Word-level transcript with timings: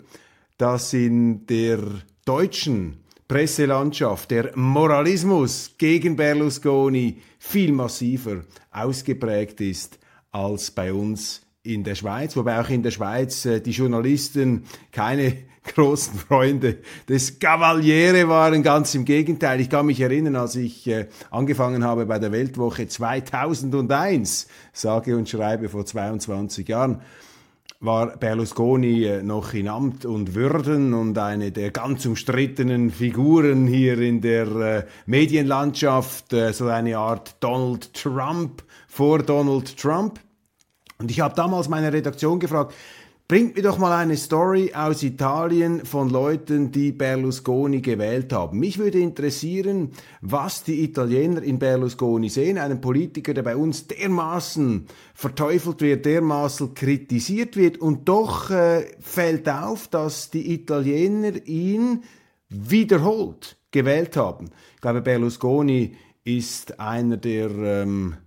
dass 0.57 0.93
in 0.93 1.45
der 1.47 1.79
deutschen 2.25 2.97
Presselandschaft 3.27 4.31
der 4.31 4.55
Moralismus 4.55 5.75
gegen 5.77 6.15
Berlusconi 6.15 7.21
viel 7.39 7.71
massiver 7.71 8.43
ausgeprägt 8.71 9.61
ist 9.61 9.99
als 10.31 10.71
bei 10.71 10.93
uns 10.93 11.41
in 11.63 11.83
der 11.83 11.95
Schweiz, 11.95 12.35
wobei 12.35 12.61
auch 12.61 12.69
in 12.69 12.83
der 12.83 12.91
Schweiz 12.91 13.45
äh, 13.45 13.59
die 13.59 13.71
Journalisten 13.71 14.65
keine 14.91 15.35
großen 15.73 16.17
Freunde 16.19 16.77
des 17.09 17.39
Cavaliere 17.39 18.29
waren, 18.29 18.63
ganz 18.63 18.93
im 18.95 19.05
Gegenteil. 19.05 19.59
Ich 19.59 19.69
kann 19.69 19.85
mich 19.85 19.99
erinnern, 19.99 20.35
als 20.35 20.55
ich 20.55 20.87
äh, 20.87 21.07
angefangen 21.31 21.83
habe 21.83 22.05
bei 22.05 22.19
der 22.19 22.31
Weltwoche 22.31 22.87
2001, 22.87 24.47
sage 24.73 25.17
und 25.17 25.27
schreibe 25.27 25.69
vor 25.69 25.85
22 25.85 26.67
Jahren, 26.67 27.01
war 27.79 28.17
Berlusconi 28.17 29.03
äh, 29.03 29.23
noch 29.23 29.53
in 29.53 29.67
Amt 29.67 30.05
und 30.05 30.35
Würden 30.35 30.93
und 30.93 31.17
eine 31.17 31.51
der 31.51 31.71
ganz 31.71 32.05
umstrittenen 32.05 32.91
Figuren 32.91 33.67
hier 33.67 33.99
in 33.99 34.21
der 34.21 34.47
äh, 34.47 34.85
Medienlandschaft, 35.05 36.33
so 36.51 36.67
eine 36.67 36.97
Art 36.97 37.35
Donald 37.39 37.93
Trump 37.93 38.63
vor 38.87 39.23
Donald 39.23 39.77
Trump. 39.77 40.19
Und 40.97 41.11
ich 41.11 41.19
habe 41.19 41.35
damals 41.35 41.67
meine 41.67 41.91
Redaktion 41.91 42.39
gefragt, 42.39 42.73
Bringt 43.27 43.55
mir 43.55 43.63
doch 43.63 43.79
mal 43.79 43.91
eine 43.91 44.17
Story 44.17 44.73
aus 44.75 45.01
Italien 45.01 45.83
von 45.83 46.11
Leuten, 46.11 46.71
die 46.71 46.91
Berlusconi 46.91 47.81
gewählt 47.81 48.31
haben. 48.31 48.59
Mich 48.59 48.77
würde 48.77 48.99
interessieren, 48.99 49.93
was 50.21 50.63
die 50.63 50.83
Italiener 50.83 51.41
in 51.41 51.57
Berlusconi 51.57 52.29
sehen, 52.29 52.59
einen 52.59 52.81
Politiker, 52.81 53.33
der 53.33 53.41
bei 53.41 53.55
uns 53.55 53.87
dermaßen 53.87 54.85
verteufelt 55.15 55.81
wird, 55.81 56.05
dermaßen 56.05 56.75
kritisiert 56.75 57.57
wird 57.57 57.79
und 57.79 58.07
doch 58.07 58.51
äh, 58.51 58.85
fällt 58.99 59.49
auf, 59.49 59.87
dass 59.87 60.29
die 60.29 60.53
Italiener 60.53 61.31
ihn 61.47 62.03
wiederholt 62.49 63.57
gewählt 63.71 64.17
haben. 64.17 64.51
Ich 64.75 64.81
glaube, 64.81 65.01
Berlusconi 65.01 65.95
ist 66.23 66.79
einer 66.79 67.17
der 67.17 67.49
ähm, 67.49 68.17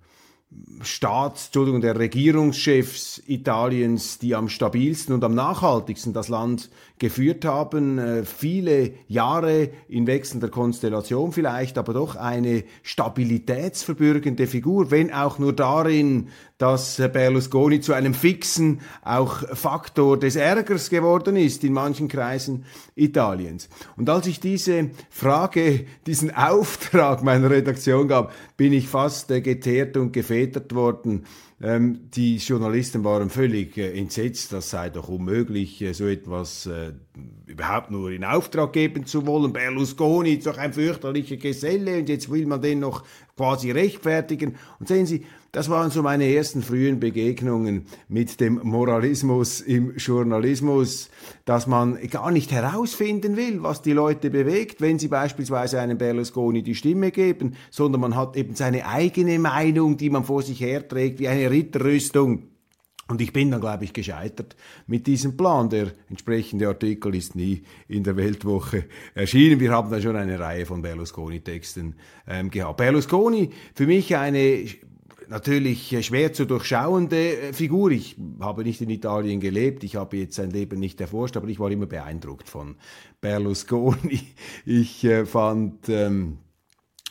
Staats, 0.81 1.47
Entschuldigung, 1.47 1.81
der 1.81 1.99
Regierungschefs 1.99 3.23
Italiens, 3.27 4.19
die 4.19 4.35
am 4.35 4.49
stabilsten 4.49 5.15
und 5.15 5.25
am 5.25 5.35
nachhaltigsten 5.35 6.13
das 6.13 6.29
Land 6.29 6.71
geführt 6.99 7.45
haben, 7.45 7.99
äh, 7.99 8.25
viele 8.25 8.93
Jahre 9.07 9.71
in 9.89 10.07
wechselnder 10.07 10.49
Konstellation 10.49 11.33
vielleicht, 11.33 11.79
aber 11.79 11.93
doch 11.95 12.17
eine 12.17 12.65
stabilitätsverbürgende 12.83 14.47
Figur, 14.47 14.91
wenn 14.91 15.13
auch 15.13 15.39
nur 15.39 15.53
darin, 15.53 16.29
dass 16.59 16.97
Berlusconi 16.97 17.81
zu 17.81 17.93
einem 17.93 18.15
fixen 18.15 18.81
auch 19.03 19.43
Faktor 19.57 20.19
des 20.19 20.35
Ärgers 20.35 20.91
geworden 20.91 21.37
ist 21.37 21.63
in 21.63 21.73
manchen 21.73 22.09
Kreisen 22.09 22.65
Italiens. 22.97 23.69
Und 23.97 24.11
als 24.11 24.27
ich 24.27 24.41
diese 24.41 24.91
Frage, 25.09 25.87
diesen 26.07 26.35
Auftrag 26.35 27.23
meiner 27.23 27.51
Redaktion 27.51 28.09
gab, 28.09 28.33
bin 28.57 28.73
ich 28.73 28.89
fast 28.89 29.31
äh, 29.31 29.41
geteert 29.41 29.97
und 29.97 30.13
gefedert 30.13 30.75
worden 30.75 31.25
ähm, 31.61 32.11
die 32.11 32.37
Journalisten 32.37 33.05
waren 33.05 33.31
völlig 33.31 33.77
äh, 33.77 33.99
entsetzt, 33.99 34.53
das 34.53 34.71
sei 34.71 34.91
doch 34.91 35.09
unmöglich, 35.09 35.83
äh, 35.83 35.93
so 35.93 36.07
etwas 36.07 36.67
äh, 36.67 36.93
überhaupt 37.47 37.91
nur 37.91 38.11
in 38.11 38.25
Auftrag 38.25 38.73
geben 38.73 39.07
zu 39.07 39.27
wollen. 39.27 39.53
Berlusconi 39.53 40.35
ist 40.35 40.47
doch 40.47 40.59
ein 40.59 40.73
fürchterlicher 40.73 41.37
Geselle 41.37 41.99
und 41.99 42.09
jetzt 42.09 42.31
will 42.31 42.47
man 42.47 42.61
den 42.61 42.81
noch 42.81 43.05
quasi 43.37 43.71
rechtfertigen. 43.71 44.57
Und 44.79 44.89
sehen 44.89 45.07
Sie, 45.07 45.25
das 45.51 45.71
waren 45.71 45.91
so 45.91 46.03
meine 46.03 46.33
ersten 46.33 46.63
frühen 46.63 47.01
Begegnungen 47.01 47.87
mit 48.09 48.39
dem 48.39 48.61
Moralismus 48.63 49.63
im 49.63 49.97
Journalismus, 49.97 51.09
dass 51.47 51.67
man 51.67 51.99
gar 52.11 52.31
nicht 52.31 52.53
herausfinden 52.53 53.37
will, 53.37 53.63
was 53.63 53.81
die 53.81 53.93
Leute 53.93 54.29
bewegt, 54.29 54.83
wenn 54.83 54.99
sie 54.99 55.09
beispielsweise 55.09 55.81
einem 55.81 55.97
Berlusconi 55.97 56.63
die 56.63 56.75
Stimme 56.75 57.11
geben, 57.11 57.55
sondern 57.71 58.03
man 58.03 58.15
hat 58.15 58.37
eben 58.37 58.55
seine 58.55 58.87
eigene 58.87 59.39
Meinung, 59.39 59.97
die 59.97 60.11
man 60.11 60.25
vor 60.25 60.43
sich 60.43 60.61
herträgt, 60.61 61.19
wie 61.19 61.29
eine 61.29 61.51
Ritterrüstung. 61.51 62.43
Und 63.09 63.23
ich 63.23 63.33
bin 63.33 63.51
dann, 63.51 63.61
glaube 63.61 63.85
ich, 63.85 63.95
gescheitert 63.95 64.55
mit 64.87 65.07
diesem 65.07 65.37
Plan. 65.37 65.71
Der 65.71 65.93
entsprechende 66.11 66.69
Artikel 66.69 67.15
ist 67.15 67.35
nie 67.35 67.63
in 67.89 68.05
der 68.05 68.17
Weltwoche 68.17 68.85
erschienen. 69.15 69.61
Wir 69.61 69.73
haben 69.73 69.91
da 69.91 70.01
schon 70.01 70.15
eine 70.15 70.39
Reihe 70.39 70.67
von 70.67 70.83
Berlusconi-Texten 70.83 71.95
ähm, 72.27 72.51
gehabt. 72.51 72.77
Berlusconi, 72.77 73.51
für 73.75 73.87
mich 73.87 74.15
eine 74.15 74.67
natürlich 75.29 75.97
schwer 76.05 76.33
zu 76.33 76.47
durchschauende 76.47 77.39
äh, 77.39 77.53
Figur. 77.53 77.91
Ich 77.91 78.17
habe 78.41 78.63
nicht 78.65 78.81
in 78.81 78.91
Italien 78.91 79.41
gelebt, 79.41 79.85
ich 79.85 79.97
habe 79.97 80.17
jetzt 80.17 80.37
sein 80.37 80.51
Leben 80.51 80.81
nicht 80.81 81.01
erforscht, 81.01 81.37
aber 81.37 81.49
ich 81.49 81.59
war 81.59 81.71
immer 81.71 81.87
beeindruckt 81.87 82.49
von 82.49 82.77
Berlusconi. 83.21 84.21
Ich 84.65 85.05
äh, 85.05 85.25
fand 85.25 85.89
ähm, 85.89 86.39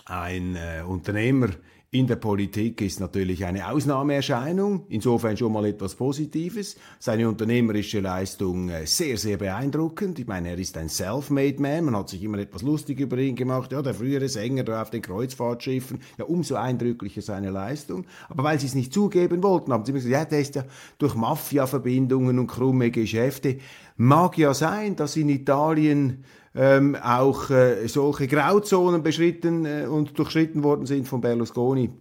ein 0.06 0.56
äh, 0.56 0.84
Unternehmer, 0.86 1.50
in 1.90 2.06
der 2.06 2.18
Politik 2.18 2.82
ist 2.82 3.00
natürlich 3.00 3.46
eine 3.46 3.70
Ausnahmeerscheinung, 3.70 4.86
insofern 4.90 5.38
schon 5.38 5.54
mal 5.54 5.66
etwas 5.66 5.96
Positives. 5.96 6.76
Seine 7.00 7.30
unternehmerische 7.30 8.02
Leistung 8.02 8.68
äh, 8.68 8.86
sehr, 8.86 9.18
sehr 9.18 9.38
beeindruckend. 9.38 10.20
Ich 10.20 10.28
meine, 10.28 10.50
er 10.50 10.58
ist 10.58 10.76
ein 10.76 10.90
Self-Made 10.90 11.62
Man, 11.62 11.86
man 11.86 11.96
hat 11.96 12.10
sich 12.10 12.22
immer 12.22 12.40
etwas 12.40 12.62
lustig 12.62 13.00
über 13.00 13.18
ihn 13.18 13.38
gemacht. 13.38 13.72
Ja, 13.72 13.82
der 13.82 13.94
frühere 13.94 14.28
Sänger 14.28 14.66
da 14.66 14.82
auf 14.82 14.90
den 14.90 15.02
Kreuzfahrtschiffen, 15.02 16.02
ja, 16.18 16.26
umso 16.26 16.56
eindrücklicher 16.56 17.22
seine 17.22 17.52
Leistung. 17.52 18.06
Aber 18.28 18.44
weil 18.44 18.60
sie 18.60 18.68
es 18.68 18.76
nicht 18.76 18.94
zugeben 18.94 19.42
wollten, 19.42 19.72
haben 19.72 19.86
sie 19.86 19.92
immer 19.92 20.00
gesagt, 20.00 20.14
ja, 20.14 20.26
der 20.26 20.42
ist 20.42 20.56
ja 20.56 20.66
durch 20.98 21.16
Mafia-Verbindungen 21.16 22.38
und 22.38 22.48
krumme 22.48 22.92
Geschäfte. 22.92 23.60
Mag 23.96 24.38
ja 24.38 24.54
sein, 24.54 24.98
dass 24.98 25.16
in 25.16 25.30
Italien 25.30 26.26
ähm, 26.58 26.96
auch 26.96 27.50
äh, 27.52 27.88
solche 27.88 28.28
Grauzonen 28.28 29.04
beschritten 29.04 29.66
äh, 29.66 29.86
und 29.86 30.18
durchschritten 30.18 30.64
worden 30.64 30.86
sind 30.88 31.08
von 31.08 31.22
Berlusconi. 31.22 31.92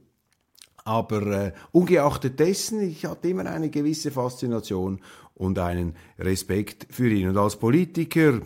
Aber 0.84 1.22
äh, 1.26 1.52
ungeachtet 1.72 2.40
dessen, 2.40 2.80
ich 2.80 3.04
hatte 3.04 3.28
immer 3.28 3.44
eine 3.46 3.70
gewisse 3.70 4.10
Faszination 4.10 5.00
und 5.34 5.58
einen 5.58 5.94
Respekt 6.18 6.86
für 6.90 7.08
ihn. 7.10 7.28
Und 7.28 7.36
als 7.36 7.56
Politiker 7.56 8.40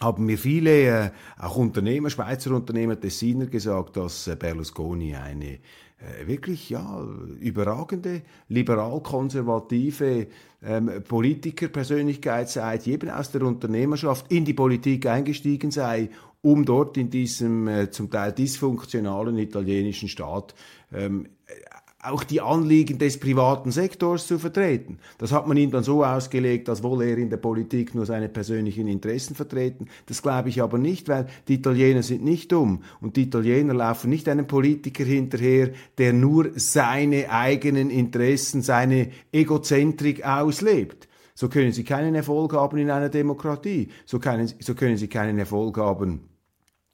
haben 0.00 0.26
mir 0.26 0.38
viele, 0.38 0.70
äh, 0.70 1.10
auch 1.38 1.56
Unternehmer, 1.56 2.10
Schweizer 2.10 2.52
Unternehmer, 2.52 2.98
Tessiner 3.00 3.46
gesagt, 3.46 3.96
dass 3.96 4.26
äh, 4.26 4.36
Berlusconi 4.36 5.14
eine 5.14 5.58
äh, 5.98 6.26
wirklich 6.26 6.68
ja 6.68 7.02
überragende 7.40 8.22
liberal-konservative 8.48 10.26
ähm, 10.62 10.90
Politikerpersönlichkeit 11.08 12.50
sei, 12.50 12.78
die 12.78 12.92
eben 12.92 13.08
aus 13.08 13.30
der 13.30 13.42
Unternehmerschaft 13.42 14.30
in 14.30 14.44
die 14.44 14.52
Politik 14.54 15.06
eingestiegen 15.06 15.70
sei, 15.70 16.10
um 16.42 16.64
dort 16.64 16.98
in 16.98 17.08
diesem 17.08 17.66
äh, 17.66 17.90
zum 17.90 18.10
Teil 18.10 18.32
dysfunktionalen 18.32 19.38
italienischen 19.38 20.08
Staat 20.08 20.54
ähm, 20.92 21.28
auch 22.06 22.24
die 22.24 22.40
Anliegen 22.40 22.98
des 22.98 23.18
privaten 23.18 23.70
Sektors 23.70 24.26
zu 24.26 24.38
vertreten. 24.38 24.98
Das 25.18 25.32
hat 25.32 25.46
man 25.46 25.56
ihm 25.56 25.70
dann 25.70 25.82
so 25.82 26.04
ausgelegt, 26.04 26.68
als 26.68 26.82
wolle 26.82 27.06
er 27.06 27.18
in 27.18 27.30
der 27.30 27.36
Politik 27.36 27.94
nur 27.94 28.06
seine 28.06 28.28
persönlichen 28.28 28.86
Interessen 28.86 29.34
vertreten. 29.34 29.86
Das 30.06 30.22
glaube 30.22 30.48
ich 30.48 30.62
aber 30.62 30.78
nicht, 30.78 31.08
weil 31.08 31.26
die 31.48 31.54
Italiener 31.54 32.02
sind 32.02 32.24
nicht 32.24 32.52
dumm 32.52 32.82
und 33.00 33.16
die 33.16 33.22
Italiener 33.22 33.74
laufen 33.74 34.10
nicht 34.10 34.28
einem 34.28 34.46
Politiker 34.46 35.04
hinterher, 35.04 35.70
der 35.98 36.12
nur 36.12 36.50
seine 36.54 37.30
eigenen 37.30 37.90
Interessen, 37.90 38.62
seine 38.62 39.10
Egozentrik 39.32 40.24
auslebt. 40.24 41.08
So 41.34 41.48
können 41.48 41.72
sie 41.72 41.84
keinen 41.84 42.14
Erfolg 42.14 42.54
haben 42.54 42.78
in 42.78 42.90
einer 42.90 43.10
Demokratie. 43.10 43.88
So 44.06 44.18
können, 44.18 44.50
so 44.60 44.74
können 44.74 44.96
sie 44.96 45.08
keinen 45.08 45.38
Erfolg 45.38 45.76
haben 45.76 46.35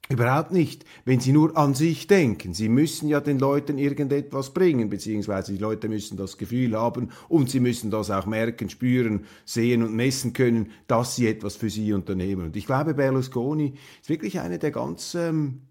Überhaupt 0.09 0.51
nicht, 0.51 0.83
wenn 1.05 1.21
sie 1.21 1.31
nur 1.31 1.55
an 1.57 1.73
sich 1.75 2.07
denken. 2.07 2.53
Sie 2.53 2.67
müssen 2.67 3.07
ja 3.07 3.21
den 3.21 3.39
Leuten 3.39 3.77
irgendetwas 3.77 4.53
bringen, 4.53 4.89
beziehungsweise 4.89 5.53
die 5.53 5.57
Leute 5.57 5.87
müssen 5.87 6.17
das 6.17 6.37
Gefühl 6.37 6.77
haben 6.77 7.09
und 7.29 7.49
sie 7.49 7.61
müssen 7.61 7.89
das 7.89 8.11
auch 8.11 8.25
merken, 8.25 8.69
spüren, 8.69 9.25
sehen 9.45 9.81
und 9.81 9.95
messen 9.95 10.33
können, 10.33 10.71
dass 10.87 11.15
sie 11.15 11.27
etwas 11.27 11.55
für 11.55 11.69
sie 11.69 11.93
unternehmen. 11.93 12.47
Und 12.47 12.57
ich 12.57 12.65
glaube, 12.65 12.95
Berlusconi 12.95 13.75
ist 14.01 14.09
wirklich 14.09 14.41
eine 14.41 14.59
der 14.59 14.71
ganz 14.71 15.15
ähm, 15.15 15.61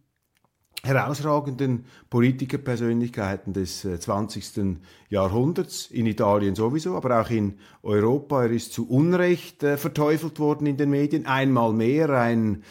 herausragenden 0.82 1.84
Politikerpersönlichkeiten 2.08 3.52
des 3.52 3.84
äh, 3.84 4.00
20. 4.00 4.78
Jahrhunderts, 5.10 5.90
in 5.90 6.06
Italien 6.06 6.54
sowieso, 6.54 6.96
aber 6.96 7.20
auch 7.20 7.30
in 7.30 7.58
Europa. 7.82 8.44
Er 8.44 8.50
ist 8.50 8.72
zu 8.72 8.88
Unrecht 8.88 9.62
äh, 9.62 9.76
verteufelt 9.76 10.38
worden 10.38 10.66
in 10.66 10.78
den 10.78 10.88
Medien, 10.88 11.26
einmal 11.26 11.74
mehr 11.74 12.08
ein 12.08 12.62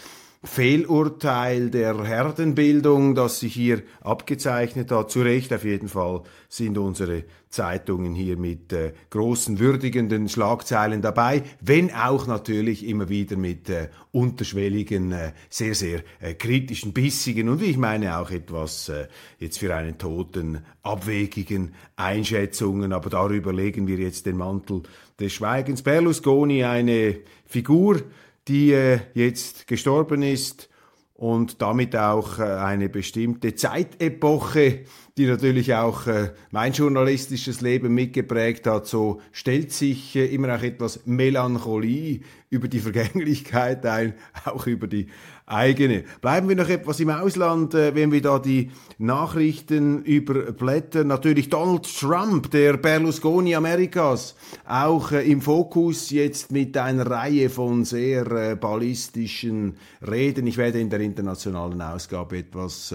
Fehlurteil 0.43 1.69
der 1.69 2.03
Herdenbildung, 2.03 3.13
das 3.13 3.39
sich 3.39 3.53
hier 3.53 3.83
abgezeichnet 4.01 4.89
hat. 4.89 5.11
Zu 5.11 5.21
Recht 5.21 5.53
auf 5.53 5.63
jeden 5.63 5.87
Fall 5.87 6.23
sind 6.49 6.79
unsere 6.79 7.25
Zeitungen 7.49 8.15
hier 8.15 8.37
mit 8.37 8.73
äh, 8.73 8.93
großen 9.11 9.59
würdigenden 9.59 10.29
Schlagzeilen 10.29 11.03
dabei, 11.03 11.43
wenn 11.59 11.93
auch 11.93 12.25
natürlich 12.25 12.87
immer 12.87 13.07
wieder 13.07 13.35
mit 13.35 13.69
äh, 13.69 13.89
unterschwelligen, 14.11 15.11
äh, 15.11 15.33
sehr, 15.49 15.75
sehr 15.75 16.01
äh, 16.19 16.33
kritischen, 16.33 16.91
bissigen 16.91 17.47
und 17.47 17.61
wie 17.61 17.65
ich 17.65 17.77
meine 17.77 18.17
auch 18.17 18.31
etwas 18.31 18.89
äh, 18.89 19.07
jetzt 19.37 19.59
für 19.59 19.75
einen 19.75 19.99
Toten 19.99 20.65
abwegigen 20.81 21.75
Einschätzungen. 21.97 22.93
Aber 22.93 23.11
darüber 23.11 23.53
legen 23.53 23.85
wir 23.85 23.97
jetzt 23.97 24.25
den 24.25 24.37
Mantel 24.37 24.81
des 25.19 25.33
Schweigens. 25.33 25.83
Berlusconi, 25.83 26.63
eine 26.63 27.19
Figur, 27.45 28.01
die 28.47 28.71
äh, 28.71 28.99
jetzt 29.13 29.67
gestorben 29.67 30.21
ist 30.23 30.69
und 31.13 31.61
damit 31.61 31.95
auch 31.95 32.39
äh, 32.39 32.43
eine 32.43 32.89
bestimmte 32.89 33.53
Zeitepoche, 33.55 34.85
die 35.17 35.25
natürlich 35.25 35.75
auch 35.75 36.07
äh, 36.07 36.31
mein 36.51 36.73
journalistisches 36.73 37.61
Leben 37.61 37.93
mitgeprägt 37.93 38.65
hat. 38.67 38.87
So 38.87 39.21
stellt 39.31 39.71
sich 39.71 40.15
äh, 40.15 40.25
immer 40.33 40.55
auch 40.55 40.63
etwas 40.63 41.01
Melancholie 41.05 42.21
über 42.49 42.67
die 42.67 42.79
Vergänglichkeit 42.79 43.85
ein, 43.85 44.13
auch 44.45 44.67
über 44.67 44.87
die 44.87 45.07
eigene. 45.45 46.05
Bleiben 46.21 46.47
wir 46.47 46.55
noch 46.55 46.69
etwas 46.69 46.99
im 47.01 47.09
Ausland, 47.09 47.73
äh, 47.73 47.93
wenn 47.93 48.11
wir 48.13 48.21
da 48.21 48.39
die 48.39 48.71
Nachrichten 48.99 50.03
überblättern. 50.03 51.07
Natürlich 51.07 51.49
Donald 51.49 51.93
Trump, 51.99 52.49
der 52.51 52.77
Berlusconi 52.77 53.53
Amerikas, 53.53 54.35
auch 54.65 55.11
im 55.11 55.41
Fokus 55.41 56.09
jetzt 56.09 56.53
mit 56.53 56.77
einer 56.77 57.05
Reihe 57.05 57.49
von 57.49 57.83
sehr 57.83 58.55
ballistischen 58.55 59.75
Reden. 60.09 60.47
Ich 60.47 60.57
werde 60.57 60.79
in 60.79 60.89
der 60.89 61.01
internationalen 61.01 61.81
Ausgabe 61.81 62.37
etwas 62.37 62.93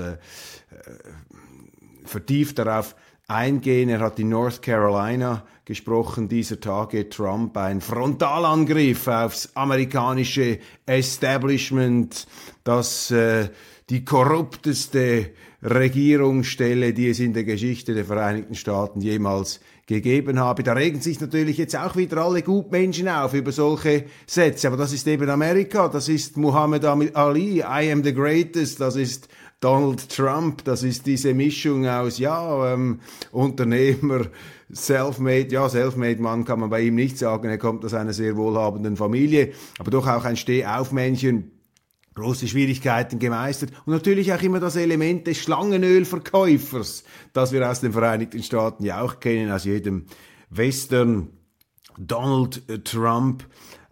vertieft 2.06 2.58
darauf 2.58 2.94
eingehen. 3.28 3.88
Er 3.88 4.00
hat 4.00 4.18
in 4.18 4.28
North 4.28 4.62
Carolina 4.62 5.44
gesprochen 5.64 6.28
dieser 6.28 6.60
Tage 6.60 7.08
Trump 7.08 7.56
ein 7.56 7.80
Frontalangriff 7.80 9.08
aufs 9.08 9.50
amerikanische 9.54 10.58
Establishment, 10.86 12.26
das 12.62 13.10
äh, 13.10 13.48
die 13.90 14.04
korrupteste 14.04 15.30
Regierungsstelle, 15.62 16.92
die 16.92 17.08
es 17.08 17.20
in 17.20 17.32
der 17.32 17.44
Geschichte 17.44 17.94
der 17.94 18.04
Vereinigten 18.04 18.54
Staaten 18.54 19.00
jemals 19.00 19.60
gegeben 19.86 20.38
habe. 20.38 20.62
Da 20.62 20.72
regen 20.72 21.00
sich 21.00 21.20
natürlich 21.20 21.58
jetzt 21.58 21.76
auch 21.76 21.96
wieder 21.96 22.18
alle 22.18 22.42
Gutmenschen 22.42 23.08
auf 23.08 23.34
über 23.34 23.52
solche 23.52 24.04
Sätze, 24.26 24.68
aber 24.68 24.76
das 24.76 24.92
ist 24.92 25.06
eben 25.06 25.30
Amerika, 25.30 25.88
das 25.88 26.08
ist 26.08 26.36
Muhammad 26.36 26.84
Ali, 26.84 27.58
I 27.58 27.90
am 27.92 28.02
the 28.02 28.12
greatest, 28.12 28.80
das 28.80 28.96
ist 28.96 29.28
Donald 29.60 30.10
Trump, 30.10 30.64
das 30.64 30.82
ist 30.82 31.06
diese 31.06 31.32
Mischung 31.32 31.86
aus, 31.86 32.18
ja, 32.18 32.74
ähm, 32.74 33.00
Unternehmer, 33.32 34.26
Selfmade, 34.68 35.48
ja, 35.50 35.68
Selfmade-Mann 35.68 36.44
kann 36.44 36.60
man 36.60 36.68
bei 36.68 36.82
ihm 36.82 36.94
nicht 36.94 37.16
sagen, 37.16 37.48
er 37.48 37.56
kommt 37.56 37.84
aus 37.84 37.94
einer 37.94 38.12
sehr 38.12 38.36
wohlhabenden 38.36 38.96
Familie, 38.96 39.52
aber 39.78 39.90
doch 39.90 40.06
auch 40.06 40.24
ein 40.24 40.36
Stehaufmännchen, 40.36 41.52
große 42.14 42.48
Schwierigkeiten 42.48 43.18
gemeistert 43.18 43.70
und 43.86 43.92
natürlich 43.92 44.32
auch 44.32 44.42
immer 44.42 44.60
das 44.60 44.76
Element 44.76 45.26
des 45.26 45.38
Schlangenölverkäufers, 45.38 47.04
das 47.32 47.52
wir 47.52 47.70
aus 47.70 47.80
den 47.80 47.92
Vereinigten 47.92 48.42
Staaten 48.42 48.84
ja 48.84 49.00
auch 49.00 49.20
kennen, 49.20 49.50
aus 49.50 49.64
jedem 49.64 50.06
Western. 50.50 51.30
Donald 51.98 52.84
Trump 52.84 53.46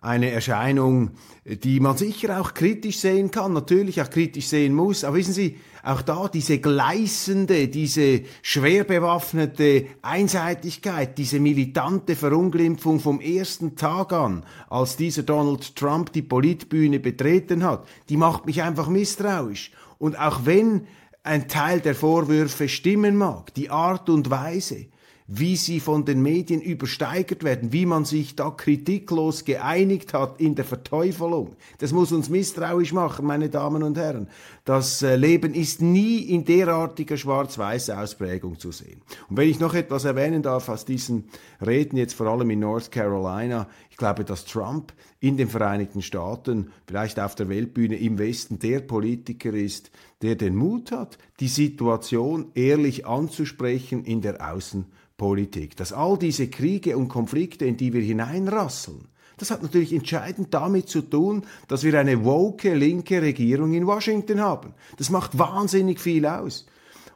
eine 0.05 0.31
Erscheinung, 0.31 1.13
die 1.45 1.81
man 1.81 1.97
sicher 1.97 2.41
auch 2.41 2.55
kritisch 2.55 2.99
sehen 2.99 3.31
kann, 3.31 3.53
natürlich 3.53 4.01
auch 4.03 4.11
kritisch 4.11 4.47
sehen 4.47 4.75
muss. 4.75 5.03
Aber 5.05 5.17
wissen 5.17 5.33
Sie, 5.33 5.57
auch 5.83 6.03
da 6.03 6.29
diese 6.29 6.59
gleißende, 6.59 7.69
diese 7.69 8.23
schwer 8.43 8.85
bewaffnete 8.85 9.87
Einseitigkeit, 10.03 11.19
diese 11.19 11.41
militante 11.41 12.17
Verunglimpfung 12.17 13.01
vom 13.01 13.21
ersten 13.21 13.77
Tag 13.77 14.13
an, 14.13 14.45
als 14.69 14.97
dieser 14.97 15.23
Donald 15.23 15.77
Trump 15.77 16.13
die 16.13 16.23
Politbühne 16.23 17.01
betreten 17.01 17.65
hat, 17.65 17.87
die 18.09 18.17
macht 18.17 18.47
mich 18.47 18.63
einfach 18.63 18.89
misstrauisch. 18.89 19.73
Und 19.99 20.19
auch 20.19 20.45
wenn 20.45 20.87
ein 21.23 21.49
Teil 21.49 21.81
der 21.81 21.95
Vorwürfe 21.95 22.69
stimmen 22.69 23.17
mag, 23.17 23.55
die 23.55 23.71
Art 23.71 24.09
und 24.09 24.31
Weise, 24.31 24.87
wie 25.27 25.57
sie 25.57 25.81
von 25.81 26.05
den 26.05 26.21
Medien 26.21 26.61
übersteigert 26.61 27.45
werden, 27.45 27.73
wie 27.73 27.87
man 27.87 28.05
sich 28.05 28.37
da 28.37 28.51
kritiklos 28.51 29.47
geeinigt 29.47 30.13
hat 30.13 30.39
in 30.39 30.55
der 30.55 30.67
Verteufelung. 30.67 31.57
Das 31.79 31.93
muss 31.93 32.13
uns 32.13 32.29
misstrauisch 32.29 32.93
machen, 32.93 33.25
meine 33.25 33.49
Damen 33.49 33.83
und 33.83 33.97
Herren. 33.97 34.29
Das 34.67 35.03
äh, 35.03 35.17
Leben 35.17 35.55
ist 35.55 35.81
nie 35.81 36.19
in 36.19 36.45
derartiger 36.45 37.17
schwarz-weiß 37.17 37.89
Ausprägung 37.91 38.59
zu 38.59 38.71
sehen. 38.71 39.01
Und 39.31 39.39
wenn 39.39 39.49
ich 39.49 39.61
noch 39.61 39.73
etwas 39.73 40.05
erwähnen 40.05 40.43
darf 40.43 40.69
aus 40.69 40.85
diesen 40.85 41.25
Reden, 41.65 41.97
jetzt 41.97 42.15
vor 42.15 42.27
allem 42.27 42.51
in 42.51 42.61
North 42.61 42.93
Carolina, 42.93 43.67
ich 43.91 43.97
glaube, 43.97 44.25
dass 44.25 44.45
Trump 44.45 44.93
in 45.21 45.39
den 45.39 45.49
Vereinigten 45.49 46.03
Staaten, 46.03 46.71
vielleicht 46.87 47.19
auf 47.19 47.35
der 47.35 47.49
Weltbühne 47.49 47.97
im 47.97 48.19
Westen, 48.19 48.59
der 48.59 48.81
Politiker 48.81 49.55
ist, 49.55 49.91
der 50.21 50.35
den 50.35 50.55
Mut 50.55 50.91
hat, 50.91 51.17
die 51.41 51.49
Situation 51.49 52.51
ehrlich 52.55 53.07
anzusprechen 53.07 54.05
in 54.05 54.21
der 54.21 54.53
Außen 54.53 54.85
Politik, 55.17 55.77
dass 55.77 55.93
all 55.93 56.19
diese 56.19 56.49
Kriege 56.49 56.97
und 56.97 57.09
Konflikte, 57.09 57.65
in 57.65 57.77
die 57.77 57.93
wir 57.93 58.03
hineinrasseln, 58.03 59.09
das 59.37 59.51
hat 59.51 59.63
natürlich 59.63 59.93
entscheidend 59.93 60.55
damit 60.55 60.89
zu 60.89 61.03
tun, 61.03 61.43
dass 61.67 61.83
wir 61.83 61.99
eine 61.99 62.25
woke 62.25 62.73
linke 62.75 63.21
Regierung 63.21 63.73
in 63.73 63.87
Washington 63.87 64.41
haben. 64.41 64.75
Das 64.97 65.11
macht 65.11 65.39
wahnsinnig 65.39 66.01
viel 66.01 66.27
aus. 66.27 66.67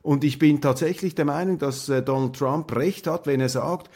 Und 0.02 0.24
ich 0.24 0.38
bin 0.38 0.60
tatsächlich 0.60 1.14
der 1.14 1.24
Meinung, 1.24 1.58
dass 1.58 1.88
äh, 1.88 2.02
Donald 2.02 2.34
Trump 2.36 2.74
recht 2.74 3.06
hat, 3.06 3.26
wenn 3.26 3.40
er 3.40 3.48
sagt, 3.48 3.90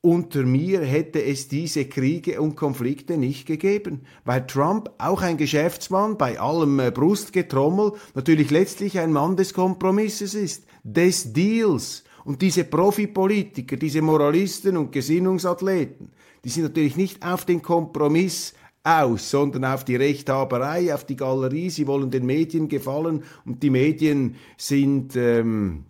unter 0.00 0.42
mir 0.42 0.82
hätte 0.82 1.24
es 1.24 1.48
diese 1.48 1.86
Kriege 1.86 2.40
und 2.40 2.56
Konflikte 2.56 3.16
nicht 3.16 3.46
gegeben, 3.46 4.02
weil 4.26 4.46
Trump, 4.46 4.90
auch 4.98 5.22
ein 5.22 5.38
Geschäftsmann, 5.38 6.18
bei 6.18 6.38
allem 6.38 6.78
äh, 6.78 6.90
Brustgetrommel, 6.90 7.92
natürlich 8.14 8.50
letztlich 8.50 8.98
ein 8.98 9.12
Mann 9.12 9.36
des 9.36 9.54
Kompromisses 9.54 10.34
ist, 10.34 10.66
des 10.82 11.32
Deals. 11.32 12.04
Und 12.24 12.40
diese 12.40 12.64
Profipolitiker, 12.64 13.76
diese 13.76 14.00
Moralisten 14.00 14.76
und 14.76 14.92
Gesinnungsathleten, 14.92 16.10
die 16.44 16.48
sind 16.48 16.64
natürlich 16.64 16.96
nicht 16.96 17.24
auf 17.24 17.44
den 17.44 17.62
Kompromiss 17.62 18.54
aus, 18.82 19.30
sondern 19.30 19.64
auf 19.64 19.84
die 19.84 19.96
Rechthaberei, 19.96 20.94
auf 20.94 21.04
die 21.04 21.16
Galerie. 21.16 21.70
Sie 21.70 21.86
wollen 21.86 22.10
den 22.10 22.26
Medien 22.26 22.68
gefallen 22.68 23.24
und 23.44 23.62
die 23.62 23.70
Medien 23.70 24.36
sind 24.56 25.16
ähm, 25.16 25.84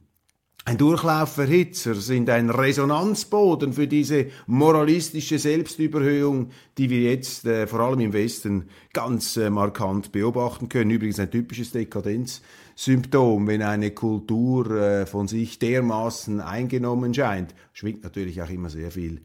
ein 0.66 0.78
Durchlauferhitzer, 0.78 1.94
sind 1.94 2.30
ein 2.30 2.48
Resonanzboden 2.48 3.74
für 3.74 3.86
diese 3.86 4.28
moralistische 4.46 5.38
Selbstüberhöhung, 5.38 6.50
die 6.78 6.88
wir 6.88 7.02
jetzt 7.02 7.44
äh, 7.44 7.66
vor 7.66 7.80
allem 7.80 8.00
im 8.00 8.12
Westen 8.14 8.68
ganz 8.94 9.36
äh, 9.36 9.50
markant 9.50 10.10
beobachten 10.10 10.70
können. 10.70 10.90
Übrigens 10.90 11.20
ein 11.20 11.30
typisches 11.30 11.72
Dekadenzsymptom, 11.72 13.46
wenn 13.46 13.60
eine 13.60 13.90
Kultur 13.90 14.70
äh, 14.70 15.06
von 15.06 15.28
sich 15.28 15.58
dermaßen 15.58 16.40
eingenommen 16.40 17.12
scheint, 17.12 17.54
schwingt 17.74 18.02
natürlich 18.02 18.40
auch 18.40 18.50
immer 18.50 18.70
sehr 18.70 18.90
viel 18.90 19.20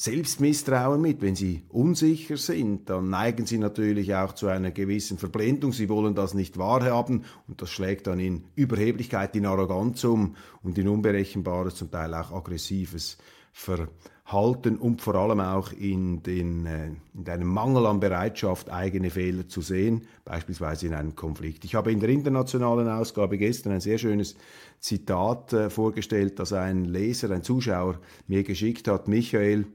Selbstmisstrauen 0.00 1.02
mit. 1.02 1.20
Wenn 1.20 1.36
sie 1.36 1.62
unsicher 1.68 2.38
sind, 2.38 2.88
dann 2.88 3.10
neigen 3.10 3.44
sie 3.44 3.58
natürlich 3.58 4.14
auch 4.14 4.32
zu 4.32 4.46
einer 4.46 4.70
gewissen 4.70 5.18
Verblendung. 5.18 5.72
Sie 5.72 5.90
wollen 5.90 6.14
das 6.14 6.32
nicht 6.32 6.56
wahrhaben 6.56 7.24
und 7.46 7.60
das 7.60 7.68
schlägt 7.68 8.06
dann 8.06 8.18
in 8.18 8.44
Überheblichkeit, 8.54 9.36
in 9.36 9.44
Arroganz 9.44 10.02
um 10.04 10.36
und 10.62 10.78
in 10.78 10.88
unberechenbares, 10.88 11.74
zum 11.74 11.90
Teil 11.90 12.14
auch 12.14 12.32
aggressives 12.32 13.18
Verhalten 13.52 13.92
und 14.32 15.00
vor 15.02 15.14
allem 15.16 15.40
auch 15.40 15.72
in, 15.72 16.22
den, 16.22 16.66
äh, 16.66 16.90
in 17.14 17.28
einem 17.28 17.48
Mangel 17.48 17.86
an 17.86 18.00
Bereitschaft, 18.00 18.70
eigene 18.70 19.10
Fehler 19.10 19.48
zu 19.48 19.60
sehen, 19.60 20.06
beispielsweise 20.24 20.86
in 20.86 20.94
einem 20.94 21.16
Konflikt. 21.16 21.64
Ich 21.64 21.74
habe 21.74 21.90
in 21.90 22.00
der 22.00 22.10
internationalen 22.10 22.88
Ausgabe 22.88 23.38
gestern 23.38 23.72
ein 23.72 23.80
sehr 23.80 23.98
schönes 23.98 24.36
Zitat 24.78 25.52
äh, 25.52 25.70
vorgestellt, 25.70 26.38
das 26.38 26.52
ein 26.52 26.84
Leser, 26.84 27.30
ein 27.30 27.42
Zuschauer 27.42 27.98
mir 28.28 28.44
geschickt 28.44 28.88
hat. 28.88 29.08
Michael, 29.08 29.66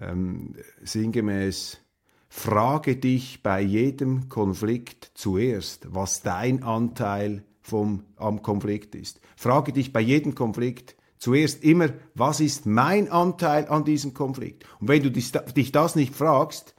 ähm, 0.00 0.54
sinngemäß, 0.82 1.78
frage 2.28 2.96
dich 2.96 3.42
bei 3.42 3.60
jedem 3.60 4.28
Konflikt 4.28 5.10
zuerst, 5.14 5.88
was 5.92 6.22
dein 6.22 6.62
Anteil 6.62 7.42
vom, 7.62 8.04
am 8.16 8.42
Konflikt 8.42 8.94
ist. 8.94 9.20
Frage 9.36 9.72
dich 9.72 9.92
bei 9.92 10.00
jedem 10.00 10.34
Konflikt 10.34 10.94
zuerst 11.18 11.64
immer, 11.64 11.88
was 12.14 12.40
ist 12.40 12.66
mein 12.66 13.10
Anteil 13.10 13.68
an 13.68 13.84
diesem 13.84 14.14
Konflikt? 14.14 14.64
Und 14.80 14.88
wenn 14.88 15.02
du 15.02 15.10
dich 15.10 15.72
das 15.72 15.96
nicht 15.96 16.14
fragst, 16.14 16.74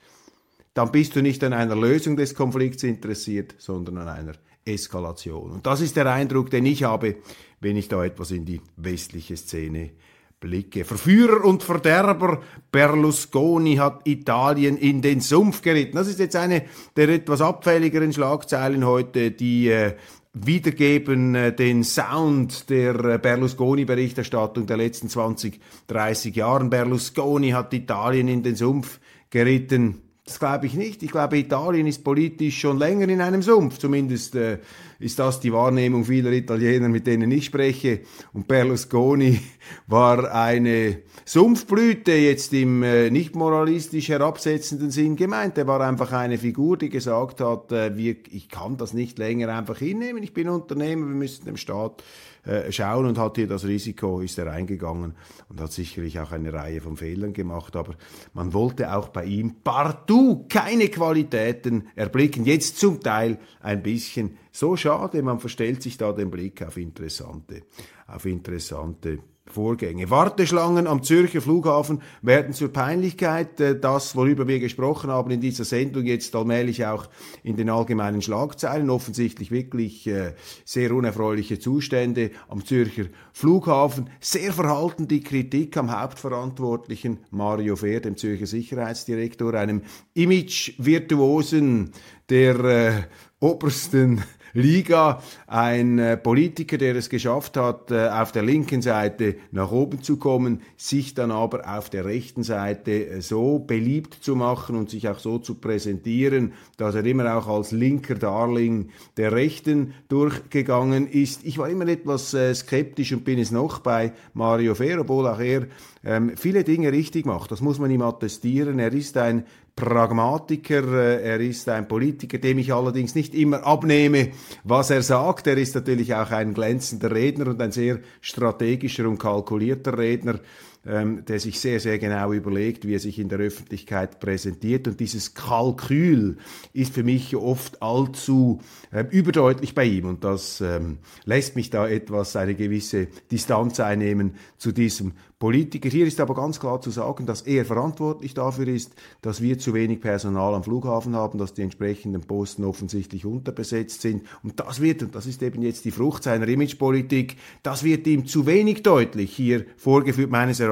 dann 0.74 0.92
bist 0.92 1.16
du 1.16 1.22
nicht 1.22 1.44
an 1.44 1.54
einer 1.54 1.76
Lösung 1.76 2.16
des 2.16 2.36
Konflikts 2.36 2.84
interessiert, 2.84 3.56
sondern 3.58 3.98
an 3.98 4.08
einer 4.08 4.34
Eskalation. 4.66 5.52
Und 5.52 5.66
das 5.66 5.82
ist 5.82 5.96
der 5.96 6.12
Eindruck, 6.12 6.50
den 6.52 6.66
ich 6.66 6.84
habe, 6.84 7.18
wenn 7.60 7.78
ich 7.78 7.88
da 7.88 8.04
etwas 8.04 8.32
in 8.32 8.46
die 8.46 8.62
westliche 8.78 9.36
Szene 9.36 9.92
blicke. 10.40 10.86
Verführer 10.86 11.44
und 11.44 11.64
Verderber 11.64 12.42
Berlusconi 12.72 13.76
hat 13.76 14.08
Italien 14.08 14.78
in 14.78 15.02
den 15.02 15.20
Sumpf 15.20 15.62
geritten. 15.62 15.98
Das 15.98 16.08
ist 16.08 16.20
jetzt 16.20 16.36
eine 16.36 16.64
der 16.96 17.10
etwas 17.10 17.42
abfälligeren 17.42 18.14
Schlagzeilen 18.14 18.86
heute, 18.86 19.32
die 19.32 19.68
äh, 19.68 19.96
wiedergeben 20.34 21.36
äh, 21.36 21.54
den 21.54 21.84
Sound 21.84 22.70
der 22.70 22.96
äh, 23.04 23.18
Berlusconi-Berichterstattung 23.18 24.68
der 24.68 24.78
letzten 24.78 25.10
20, 25.10 25.60
30 25.88 26.36
Jahren. 26.36 26.70
Berlusconi 26.70 27.50
hat 27.50 27.74
Italien 27.74 28.28
in 28.28 28.44
den 28.44 28.56
Sumpf 28.56 29.00
geritten. 29.30 30.09
Das 30.30 30.38
glaube 30.38 30.68
ich 30.68 30.76
nicht. 30.76 31.02
Ich 31.02 31.10
glaube, 31.10 31.40
Italien 31.40 31.88
ist 31.88 32.04
politisch 32.04 32.60
schon 32.60 32.78
länger 32.78 33.10
in 33.10 33.20
einem 33.20 33.42
Sumpf. 33.42 33.80
Zumindest 33.80 34.36
äh, 34.36 34.60
ist 35.00 35.18
das 35.18 35.40
die 35.40 35.52
Wahrnehmung 35.52 36.06
vieler 36.06 36.32
Italiener, 36.32 36.88
mit 36.88 37.08
denen 37.08 37.32
ich 37.32 37.46
spreche. 37.46 38.02
Und 38.32 38.48
Berlusconi 38.48 39.40
war 39.88 40.32
eine 40.32 41.00
Sumpfblüte 41.26 42.12
jetzt 42.12 42.54
im 42.54 42.84
äh, 42.84 43.10
nicht 43.10 43.36
moralistisch 43.36 44.10
herabsetzenden 44.10 44.92
Sinn 44.92 45.16
gemeint. 45.16 45.58
Er 45.58 45.66
war 45.66 45.82
einfach 45.82 46.12
eine 46.12 46.38
Figur, 46.38 46.78
die 46.78 46.90
gesagt 46.90 47.42
hat, 47.42 47.72
äh, 47.72 47.98
wir, 47.98 48.18
ich 48.30 48.50
kann 48.50 48.78
das 48.78 48.94
nicht 48.94 49.18
länger 49.18 49.50
einfach 49.50 49.80
hinnehmen. 49.80 50.22
Ich 50.22 50.36
bin 50.36 50.48
Unternehmer, 50.48 51.08
wir 51.08 51.16
müssen 51.16 51.46
dem 51.46 51.58
Staat 51.58 52.04
äh, 52.46 52.72
schauen 52.72 53.06
und 53.06 53.18
hat 53.18 53.36
hier 53.38 53.48
das 53.48 53.66
Risiko, 53.66 54.22
ist 54.22 54.38
er 54.38 54.52
eingegangen 54.52 55.16
und 55.50 55.62
hat 55.62 55.72
sicherlich 55.72 56.20
auch 56.20 56.32
eine 56.32 56.54
Reihe 56.54 56.82
von 56.82 56.98
Fehlern 56.98 57.34
gemacht, 57.34 57.76
aber 57.76 57.96
man 58.34 58.54
wollte 58.54 58.94
auch 58.94 59.10
bei 59.10 59.26
ihm 59.26 59.56
partout 59.64 60.46
keine 60.50 60.90
Qualitäten 60.90 61.88
erblicken, 61.96 62.46
jetzt 62.46 62.80
zum 62.80 63.02
Teil 63.02 63.40
ein 63.62 63.84
bisschen. 63.84 64.38
So 64.52 64.76
schade, 64.76 65.22
man 65.22 65.40
verstellt 65.40 65.84
sich 65.84 65.98
da 65.98 66.12
den 66.12 66.32
Blick 66.32 66.62
auf 66.62 66.78
interessante, 66.78 67.64
auf 68.08 68.26
interessante 68.26 69.20
Vorgänge. 69.52 70.10
Warteschlangen 70.10 70.88
am 70.88 71.04
Zürcher 71.04 71.42
Flughafen 71.42 72.02
werden 72.22 72.54
zur 72.54 72.72
Peinlichkeit. 72.72 73.60
Äh, 73.60 73.80
das, 73.80 74.16
worüber 74.16 74.48
wir 74.48 74.60
gesprochen 74.60 75.10
haben 75.10 75.32
in 75.32 75.42
dieser 75.42 75.66
Sendung, 75.66 76.06
jetzt 76.06 76.36
allmählich 76.36 76.86
auch 76.86 77.08
in 77.44 77.56
den 77.56 77.70
allgemeinen 77.70 78.22
Schlagzeilen. 78.22 78.90
Offensichtlich 78.90 79.52
wirklich 79.52 80.08
äh, 80.08 80.34
sehr 80.66 80.94
unerfreuliche 80.94 81.60
Zustände 81.60 82.32
am 82.48 82.66
Zürcher 82.66 83.06
Flughafen. 83.34 84.10
Sehr 84.20 84.54
verhalten 84.54 85.08
die 85.08 85.22
Kritik 85.22 85.78
am 85.78 85.92
Hauptverantwortlichen 85.92 87.20
Mario 87.32 87.76
Fehr, 87.76 88.02
dem 88.02 88.18
Zürcher 88.18 88.48
Sicherheitsdirektor, 88.48 89.54
einem 89.54 89.82
Image-Virtuosen 90.14 91.92
der 92.30 92.60
äh, 92.60 92.94
obersten 93.40 94.24
Liga. 94.54 95.22
Ein 95.48 96.00
äh, 96.00 96.18
Politiker, 96.18 96.78
der 96.78 96.96
es 96.96 97.10
geschafft 97.10 97.58
hat, 97.58 97.92
äh, 97.92 98.08
auf 98.10 98.32
der 98.32 98.44
linken 98.44 98.82
Seite 98.82 99.36
nach 99.52 99.72
oben 99.72 100.02
zu 100.02 100.18
kommen, 100.18 100.62
sich 100.78 101.14
dann 101.14 101.32
aber 101.32 101.78
auf 101.78 101.90
der 101.90 102.06
rechten 102.06 102.44
Seite 102.44 103.08
äh, 103.08 103.22
so 103.22 103.60
beliebt 103.60 104.16
zu 104.22 104.36
machen 104.36 104.76
und 104.76 104.90
sich 104.90 105.08
auch 105.08 105.20
so 105.20 105.40
zu 105.40 105.56
präsentieren, 105.56 106.54
dass 106.78 106.96
er 106.96 107.06
immer 107.06 107.36
auch 107.36 107.48
als 107.48 107.72
linker 107.72 108.16
Darling 108.16 108.90
der 109.18 109.32
Rechten 109.32 109.94
durchgegangen 110.08 111.08
ist. 111.08 111.46
Ich 111.46 111.58
war 111.58 111.70
immer 111.70 111.88
etwas 111.88 112.36
skeptisch 112.54 113.14
und 113.14 113.26
bin 113.26 113.40
es 113.40 113.52
noch 113.52 113.80
bei 113.80 114.14
Mario 114.34 114.76
Fer, 114.76 115.02
obwohl 115.02 115.28
auch 115.28 115.40
er 115.40 115.68
ähm, 116.04 116.32
viele 116.36 116.64
Dinge 116.64 116.92
richtig 116.92 117.26
macht. 117.26 117.52
Das 117.52 117.62
muss 117.62 117.80
man 117.80 117.92
ihm 117.92 118.02
attestieren. 118.02 118.80
Er 118.80 118.94
ist 118.94 119.18
ein 119.18 119.46
Pragmatiker, 119.76 120.84
äh, 120.94 121.24
er 121.24 121.40
ist 121.40 121.68
ein 121.70 121.88
Politiker, 121.88 122.38
dem 122.38 122.58
ich 122.60 122.74
allerdings 122.74 123.16
nicht 123.16 123.34
immer 123.36 123.66
abnehme, 123.66 124.30
was 124.64 124.90
er 124.90 125.02
sagt. 125.02 125.48
Er 125.48 125.58
ist 125.58 125.76
natürlich 125.76 126.14
auch 126.14 126.32
ein 126.32 126.54
glänzender 126.54 127.12
Redner 127.12 127.48
und 127.48 127.62
ein 127.62 127.72
sehr 127.72 128.00
strategischer 128.22 129.08
und 129.08 129.18
kalkulierter 129.18 129.98
Redner 129.98 130.40
ähm, 130.86 131.26
der 131.26 131.40
sich 131.40 131.60
sehr, 131.60 131.80
sehr 131.80 132.00
genau 132.00 132.32
überlegt, 132.32 132.88
wie 132.88 132.96
er 132.96 133.00
sich 133.00 133.20
in 133.20 133.28
der 133.28 133.40
Öffentlichkeit 133.40 134.20
präsentiert. 134.20 134.88
Und 134.88 135.00
dieses 135.00 135.34
Kalkül 135.34 136.38
ist 136.72 136.94
für 136.94 137.04
mich 137.04 137.36
oft 137.36 137.82
allzu 137.82 138.62
äh, 138.92 139.04
überdeutlich 139.12 139.76
bei 139.76 139.84
ihm. 139.84 140.06
Und 140.06 140.24
das 140.24 140.62
ähm, 140.62 141.00
lässt 141.26 141.56
mich 141.58 141.70
da 141.70 141.88
etwas 141.88 142.36
eine 142.38 142.56
gewisse 142.56 143.08
Distanz 143.30 143.80
einnehmen 143.82 144.36
zu 144.58 144.72
diesem 144.72 145.14
Politiker. 145.38 145.90
Hier 145.90 146.06
ist 146.06 146.20
aber 146.20 146.34
ganz 146.34 146.60
klar 146.60 146.82
zu 146.82 146.92
sagen, 146.92 147.26
dass 147.26 147.42
er 147.42 147.64
verantwortlich 147.64 148.34
dafür 148.34 148.68
ist, 148.68 148.94
dass 149.22 149.42
wir 149.42 149.58
zu 149.58 149.74
wenig 149.74 150.02
Personal 150.02 150.54
am 150.54 150.64
Flughafen 150.66 151.16
haben, 151.16 151.40
dass 151.40 151.54
die 151.54 151.62
entsprechenden 151.62 152.22
Posten 152.22 152.66
offensichtlich 152.66 153.26
unterbesetzt 153.26 154.02
sind. 154.02 154.24
Und 154.44 154.60
das 154.60 154.82
wird, 154.82 155.02
und 155.02 155.16
das 155.16 155.26
ist 155.28 155.42
eben 155.42 155.62
jetzt 155.62 155.86
die 155.86 155.92
Frucht 155.92 156.24
seiner 156.24 156.48
Imagepolitik, 156.48 157.38
das 157.64 157.86
wird 157.86 158.06
ihm 158.08 158.26
zu 158.28 158.48
wenig 158.48 158.84
deutlich 158.84 159.34
hier 159.34 159.66
vorgeführt, 159.78 160.30
meines 160.30 160.60
Erachtens, 160.60 160.69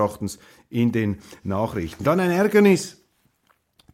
in 0.69 0.91
den 0.91 1.17
Nachrichten. 1.43 2.03
Dann 2.03 2.19
ein 2.19 2.31
Ärgernis 2.31 2.97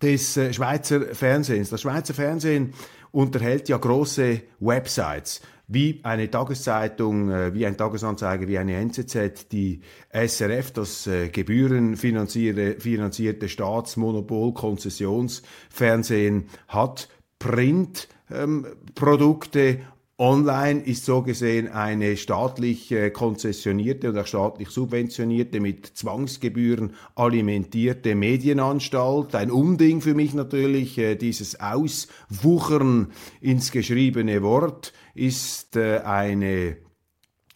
des 0.01 0.37
äh, 0.37 0.53
Schweizer 0.53 1.15
Fernsehens. 1.15 1.69
Das 1.69 1.81
Schweizer 1.81 2.13
Fernsehen 2.13 2.73
unterhält 3.11 3.69
ja 3.69 3.77
große 3.77 4.41
Websites 4.59 5.41
wie 5.67 5.99
eine 6.03 6.29
Tageszeitung, 6.29 7.31
äh, 7.31 7.53
wie 7.53 7.65
ein 7.65 7.77
Tagesanzeiger, 7.77 8.45
wie 8.47 8.57
eine 8.57 8.75
NZZ, 8.75 9.49
die 9.51 9.81
SRF, 10.11 10.71
das 10.71 11.07
äh, 11.07 11.27
gebührenfinanzierte 11.29 12.79
finanzierte 12.79 13.47
Staatsmonopol, 13.49 14.53
Konzessionsfernsehen 14.53 16.45
hat, 16.67 17.09
Printprodukte 17.39 19.59
ähm, 19.59 19.79
Online 20.23 20.79
ist 20.79 21.03
so 21.03 21.21
gesehen 21.21 21.67
eine 21.67 22.15
staatlich 22.15 22.89
äh, 22.93 23.09
konzessionierte 23.09 24.07
oder 24.07 24.25
staatlich 24.25 24.69
subventionierte, 24.69 25.59
mit 25.59 25.85
Zwangsgebühren 25.85 26.93
alimentierte 27.15 28.15
Medienanstalt. 28.15 29.35
Ein 29.35 29.51
Unding 29.51 29.99
für 29.99 30.13
mich 30.13 30.33
natürlich, 30.33 30.97
äh, 30.97 31.15
dieses 31.15 31.59
Auswuchern 31.59 33.11
ins 33.41 33.73
geschriebene 33.73 34.41
Wort 34.43 34.93
ist 35.13 35.75
äh, 35.75 35.97
eine 35.97 36.77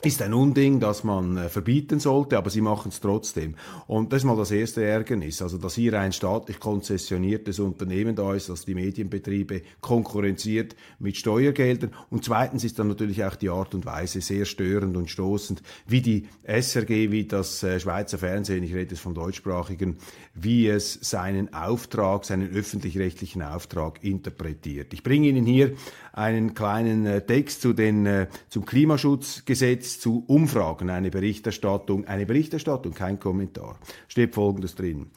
ist 0.03 0.21
ein 0.21 0.35
Unding, 0.35 0.79
das 0.79 1.03
man 1.03 1.37
äh, 1.37 1.49
verbieten 1.49 1.99
sollte, 1.99 2.37
aber 2.37 2.51
sie 2.51 2.61
machen 2.61 2.89
es 2.89 2.99
trotzdem. 2.99 3.55
Und 3.87 4.13
das 4.13 4.21
ist 4.21 4.25
mal 4.25 4.37
das 4.37 4.51
erste 4.51 4.83
Ärgernis, 4.83 5.41
also 5.41 5.57
dass 5.57 5.73
hier 5.73 5.99
ein 5.99 6.11
staatlich 6.11 6.59
konzessioniertes 6.59 7.57
Unternehmen 7.57 8.15
da 8.15 8.35
ist, 8.35 8.47
das 8.47 8.63
die 8.63 8.75
Medienbetriebe 8.75 9.63
konkurrenziert 9.81 10.75
mit 10.99 11.17
Steuergeldern. 11.17 11.95
Und 12.11 12.23
zweitens 12.23 12.63
ist 12.63 12.77
dann 12.77 12.89
natürlich 12.89 13.23
auch 13.23 13.35
die 13.35 13.49
Art 13.49 13.73
und 13.73 13.87
Weise 13.87 14.21
sehr 14.21 14.45
störend 14.45 14.95
und 14.97 15.09
stoßend, 15.09 15.63
wie 15.87 16.01
die 16.01 16.27
SRG, 16.43 17.09
wie 17.09 17.25
das 17.25 17.63
äh, 17.63 17.79
Schweizer 17.79 18.19
Fernsehen, 18.19 18.63
ich 18.63 18.75
rede 18.75 18.91
jetzt 18.91 19.01
vom 19.01 19.15
deutschsprachigen, 19.15 19.97
wie 20.35 20.67
es 20.67 20.93
seinen 21.01 21.55
Auftrag, 21.55 22.23
seinen 22.23 22.53
öffentlich-rechtlichen 22.53 23.41
Auftrag 23.41 24.03
interpretiert. 24.03 24.93
Ich 24.93 25.01
bringe 25.01 25.27
Ihnen 25.27 25.47
hier 25.47 25.73
einen 26.17 26.53
kleinen 26.53 27.05
äh, 27.05 27.21
Text 27.21 27.61
zu 27.61 27.73
den, 27.73 28.27
zum 28.49 28.65
Klimaschutzgesetz 28.65 29.99
zu 29.99 30.23
Umfragen 30.27 30.89
eine 30.89 31.11
Berichterstattung, 31.11 32.05
eine 32.05 32.25
Berichterstattung, 32.25 32.93
kein 32.93 33.19
Kommentar. 33.19 33.77
Steht 34.07 34.33
folgendes 34.35 34.75
drin. 34.75 35.11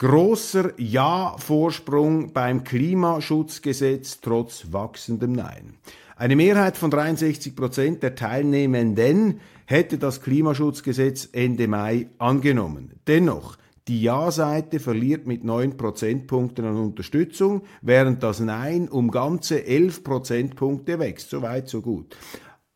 Großer 0.00 0.72
Ja-Vorsprung 0.78 2.32
beim 2.32 2.64
Klimaschutzgesetz 2.64 4.20
trotz 4.22 4.72
wachsendem 4.72 5.32
Nein. 5.32 5.74
Eine 6.16 6.36
Mehrheit 6.36 6.78
von 6.78 6.90
63 6.90 7.54
Prozent 7.54 8.02
der 8.02 8.14
Teilnehmenden 8.14 9.40
hätte 9.66 9.98
das 9.98 10.22
Klimaschutzgesetz 10.22 11.28
Ende 11.32 11.68
Mai 11.68 12.08
angenommen. 12.18 12.92
Dennoch, 13.06 13.56
die 13.90 14.02
Ja-Seite 14.02 14.78
verliert 14.78 15.26
mit 15.26 15.42
9 15.42 15.76
Prozentpunkten 15.76 16.64
an 16.64 16.76
Unterstützung, 16.76 17.62
während 17.82 18.22
das 18.22 18.38
Nein 18.38 18.88
um 18.88 19.10
ganze 19.10 19.66
11 19.66 20.04
Prozentpunkte 20.04 21.00
wächst. 21.00 21.30
So 21.30 21.42
weit, 21.42 21.68
so 21.68 21.82
gut. 21.82 22.16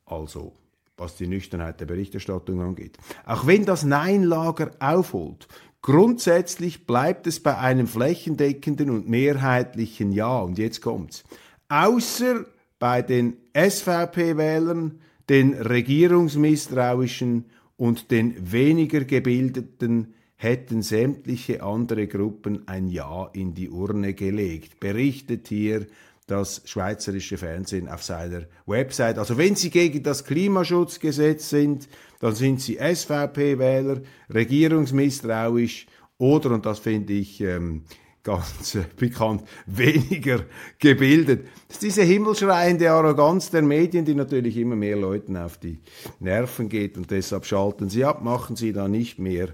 Also, 0.07 0.53
was 0.97 1.17
die 1.17 1.29
Nüchternheit 1.29 1.79
der 1.79 1.87
Berichterstattung 1.87 2.61
angeht. 2.61 2.99
Auch 3.25 3.47
wenn 3.47 3.65
das 3.65 3.85
Nein-Lager 3.85 4.73
aufholt, 4.81 5.47
Grundsätzlich 5.87 6.87
bleibt 6.87 7.27
es 7.27 7.41
bei 7.41 7.59
einem 7.59 7.87
flächendeckenden 7.87 8.89
und 8.89 9.07
mehrheitlichen 9.07 10.13
Ja. 10.13 10.41
Und 10.41 10.57
jetzt 10.57 10.81
kommt's. 10.81 11.25
Außer 11.69 12.47
bei 12.79 13.03
den 13.03 13.37
SVP-Wählern, 13.53 14.99
den 15.29 15.53
regierungsmisstrauischen 15.53 17.45
und 17.77 18.11
den 18.11 18.51
weniger 18.51 19.05
gebildeten 19.05 20.15
hätten 20.45 20.83
sämtliche 20.83 21.63
andere 21.63 22.07
Gruppen 22.07 22.69
ein 22.69 22.87
Ja 22.87 23.31
in 23.33 23.55
die 23.55 23.71
Urne 23.71 24.15
gelegt. 24.15 24.79
Berichtet 24.79 25.49
hier 25.49 25.87
das 26.27 26.63
schweizerische 26.65 27.37
Fernsehen 27.37 27.89
auf 27.89 28.03
seiner 28.03 28.43
Website. 28.67 29.19
Also 29.19 29.37
wenn 29.37 29.57
Sie 29.57 29.71
gegen 29.71 30.03
das 30.03 30.25
Klimaschutzgesetz 30.25 31.51
sind, 31.51 31.89
dann 32.21 32.35
sind 32.35 32.61
Sie 32.61 32.77
SVP-Wähler, 32.77 34.03
regierungsmisstrauisch 34.33 35.87
oder, 36.17 36.53
und 36.53 36.65
das 36.65 36.79
finde 36.79 37.13
ich 37.15 37.41
ähm, 37.41 37.83
ganz 38.23 38.75
äh, 38.75 38.85
bekannt, 38.97 39.43
weniger 39.67 40.45
gebildet. 40.79 41.47
Das 41.69 41.77
ist 41.77 41.83
diese 41.83 42.03
himmelschreiende 42.03 42.91
Arroganz 42.91 43.51
der 43.51 43.63
Medien, 43.63 44.05
die 44.05 44.15
natürlich 44.15 44.57
immer 44.57 44.77
mehr 44.77 44.97
Leuten 44.97 45.37
auf 45.37 45.59
die 45.59 45.81
Nerven 46.21 46.69
geht 46.69 46.97
und 46.97 47.11
deshalb 47.11 47.45
schalten 47.45 47.91
sie 47.91 48.05
ab, 48.05 48.23
machen 48.23 48.57
sie 48.57 48.73
da 48.73 48.89
nicht 48.89 49.19
mehr 49.19 49.49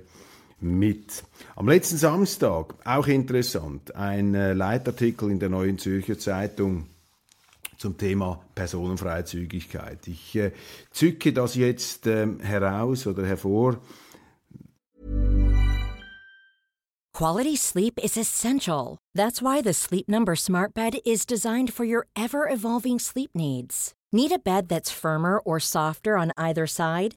mit. 0.60 1.22
Am 1.56 1.68
letzten 1.68 1.96
Samstag, 1.96 2.74
auch 2.84 3.06
interessant, 3.06 3.94
ein 3.94 4.34
äh, 4.34 4.52
Leitartikel 4.52 5.30
in 5.30 5.38
der 5.38 5.48
Neuen 5.48 5.78
Zürcher 5.78 6.18
Zeitung 6.18 6.86
zum 7.78 7.96
Thema 7.96 8.40
Personenfreizügigkeit. 8.54 10.06
Ich 10.06 10.36
äh, 10.36 10.52
zücke 10.90 11.32
das 11.32 11.54
jetzt 11.54 12.06
ähm, 12.06 12.40
heraus 12.40 13.06
oder 13.06 13.26
hervor. 13.26 13.78
Quality 17.14 17.56
sleep 17.56 17.98
is 18.02 18.16
essential. 18.16 18.98
That's 19.14 19.42
why 19.42 19.60
the 19.60 19.74
Sleep 19.74 20.08
Number 20.08 20.36
Smart 20.36 20.72
Bed 20.72 21.00
is 21.04 21.26
designed 21.26 21.72
for 21.72 21.84
your 21.84 22.06
ever 22.16 22.48
evolving 22.48 22.98
sleep 22.98 23.30
needs. 23.34 23.92
Need 24.12 24.32
a 24.32 24.38
bed 24.38 24.68
that's 24.68 24.90
firmer 24.90 25.38
or 25.44 25.60
softer 25.60 26.16
on 26.16 26.32
either 26.36 26.66
side? 26.66 27.16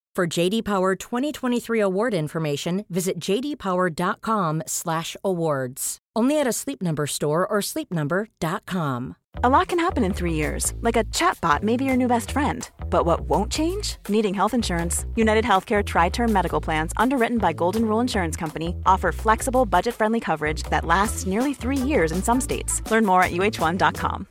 For 0.13 0.27
JD 0.27 0.65
Power 0.65 0.95
2023 0.95 1.79
award 1.79 2.13
information, 2.13 2.83
visit 2.89 3.17
jdpower.com/awards. 3.17 5.97
Only 6.13 6.37
at 6.37 6.47
a 6.47 6.51
Sleep 6.51 6.81
Number 6.81 7.07
store 7.07 7.47
or 7.47 7.61
sleepnumber.com. 7.61 9.15
A 9.45 9.47
lot 9.47 9.69
can 9.69 9.79
happen 9.79 10.03
in 10.03 10.13
3 10.13 10.33
years. 10.33 10.73
Like 10.81 10.97
a 10.97 11.05
chatbot 11.05 11.63
may 11.63 11.77
be 11.77 11.85
your 11.85 11.95
new 11.95 12.09
best 12.09 12.31
friend. 12.31 12.69
But 12.89 13.05
what 13.05 13.21
won't 13.21 13.49
change? 13.49 13.95
Needing 14.09 14.33
health 14.33 14.53
insurance. 14.53 15.05
United 15.15 15.45
Healthcare 15.45 15.85
tri-term 15.85 16.33
medical 16.33 16.59
plans 16.59 16.91
underwritten 16.97 17.37
by 17.37 17.53
Golden 17.53 17.85
Rule 17.85 18.01
Insurance 18.01 18.35
Company 18.35 18.75
offer 18.85 19.13
flexible, 19.13 19.65
budget-friendly 19.65 20.19
coverage 20.19 20.63
that 20.63 20.83
lasts 20.83 21.25
nearly 21.25 21.53
3 21.53 21.77
years 21.77 22.11
in 22.11 22.21
some 22.21 22.41
states. 22.41 22.81
Learn 22.91 23.05
more 23.05 23.23
at 23.23 23.31
uh1.com. 23.31 24.27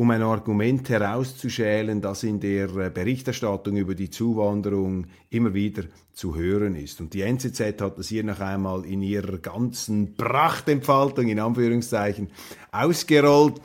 um 0.00 0.10
ein 0.10 0.22
Argument 0.22 0.88
herauszuschälen, 0.88 2.00
das 2.00 2.22
in 2.22 2.40
der 2.40 2.74
äh, 2.74 2.88
Berichterstattung 2.88 3.76
über 3.76 3.94
die 3.94 4.08
Zuwanderung 4.08 5.08
immer 5.28 5.52
wieder 5.52 5.82
zu 6.14 6.36
hören 6.36 6.74
ist. 6.74 7.02
Und 7.02 7.12
die 7.12 7.20
NZZ 7.20 7.60
hat 7.82 7.98
das 7.98 8.08
hier 8.08 8.24
noch 8.24 8.40
einmal 8.40 8.86
in 8.86 9.02
ihrer 9.02 9.36
ganzen 9.36 10.14
Prachtentfaltung, 10.14 11.28
in 11.28 11.38
Anführungszeichen, 11.38 12.30
ausgerollt. 12.72 13.60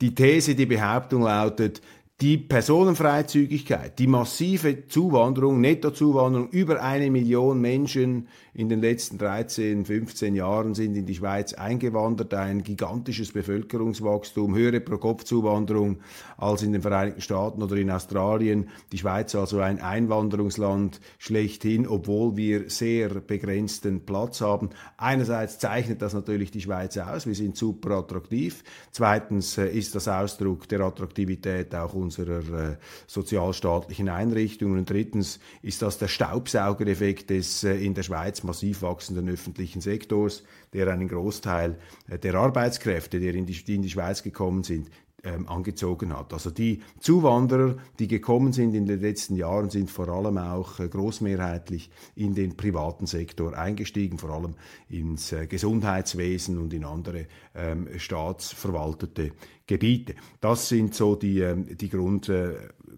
Die 0.00 0.14
These, 0.14 0.54
die 0.54 0.66
Behauptung 0.66 1.22
lautet, 1.22 1.82
die 2.20 2.36
Personenfreizügigkeit, 2.36 3.98
die 3.98 4.06
massive 4.06 4.86
Zuwanderung, 4.88 5.58
Nettozuwanderung, 5.62 6.50
über 6.50 6.82
eine 6.82 7.10
Million 7.10 7.58
Menschen 7.62 8.28
in 8.52 8.68
den 8.68 8.82
letzten 8.82 9.16
13, 9.16 9.86
15 9.86 10.34
Jahren 10.34 10.74
sind 10.74 10.96
in 10.96 11.06
die 11.06 11.14
Schweiz 11.14 11.54
eingewandert, 11.54 12.34
ein 12.34 12.62
gigantisches 12.62 13.32
Bevölkerungswachstum, 13.32 14.54
höhere 14.54 14.80
Pro-Kopf-Zuwanderung 14.80 16.00
als 16.36 16.62
in 16.62 16.72
den 16.72 16.82
Vereinigten 16.82 17.22
Staaten 17.22 17.62
oder 17.62 17.76
in 17.76 17.90
Australien. 17.90 18.68
Die 18.92 18.98
Schweiz 18.98 19.34
also 19.34 19.60
ein 19.60 19.80
Einwanderungsland 19.80 21.00
schlechthin, 21.16 21.86
obwohl 21.86 22.36
wir 22.36 22.68
sehr 22.68 23.08
begrenzten 23.08 24.04
Platz 24.04 24.42
haben. 24.42 24.70
Einerseits 24.98 25.58
zeichnet 25.58 26.02
das 26.02 26.12
natürlich 26.12 26.50
die 26.50 26.60
Schweiz 26.60 26.98
aus, 26.98 27.26
wir 27.26 27.34
sind 27.34 27.56
super 27.56 27.92
attraktiv. 27.92 28.62
Zweitens 28.90 29.56
äh, 29.56 29.68
ist 29.68 29.94
das 29.94 30.06
Ausdruck 30.06 30.68
der 30.68 30.80
Attraktivität 30.80 31.74
auch 31.74 31.94
äh, 32.18 32.76
sozialstaatlichen 33.06 34.08
Einrichtungen. 34.08 34.78
Und 34.78 34.90
drittens 34.90 35.40
ist 35.62 35.82
das 35.82 35.98
der 35.98 36.08
Staubsaugereffekt 36.08 37.30
des 37.30 37.64
äh, 37.64 37.74
in 37.74 37.94
der 37.94 38.02
Schweiz 38.02 38.42
massiv 38.42 38.82
wachsenden 38.82 39.28
öffentlichen 39.28 39.80
Sektors, 39.80 40.42
der 40.72 40.88
einen 40.88 41.08
Großteil 41.08 41.78
äh, 42.08 42.18
der 42.18 42.34
Arbeitskräfte, 42.34 43.20
die 43.20 43.28
in 43.28 43.82
die 43.82 43.90
Schweiz 43.90 44.22
gekommen 44.22 44.64
sind, 44.64 44.90
ähm, 45.24 45.48
angezogen 45.48 46.16
hat. 46.16 46.32
Also 46.32 46.50
die 46.50 46.80
Zuwanderer, 46.98 47.76
die 47.98 48.08
gekommen 48.08 48.52
sind 48.52 48.74
in 48.74 48.86
den 48.86 49.00
letzten 49.00 49.36
Jahren, 49.36 49.70
sind 49.70 49.90
vor 49.90 50.08
allem 50.08 50.38
auch 50.38 50.78
äh, 50.80 50.88
großmehrheitlich 50.88 51.90
in 52.14 52.34
den 52.34 52.56
privaten 52.56 53.06
Sektor 53.06 53.56
eingestiegen, 53.56 54.18
vor 54.18 54.30
allem 54.30 54.54
ins 54.88 55.32
äh, 55.32 55.46
Gesundheitswesen 55.46 56.58
und 56.58 56.72
in 56.72 56.84
andere 56.84 57.26
ähm, 57.54 57.88
staatsverwaltete 57.96 59.32
Gebiete. 59.66 60.14
Das 60.40 60.68
sind 60.68 60.94
so 60.94 61.14
die, 61.14 61.40
ähm, 61.40 61.76
die, 61.76 61.88
Grund, 61.88 62.28
äh, 62.28 62.54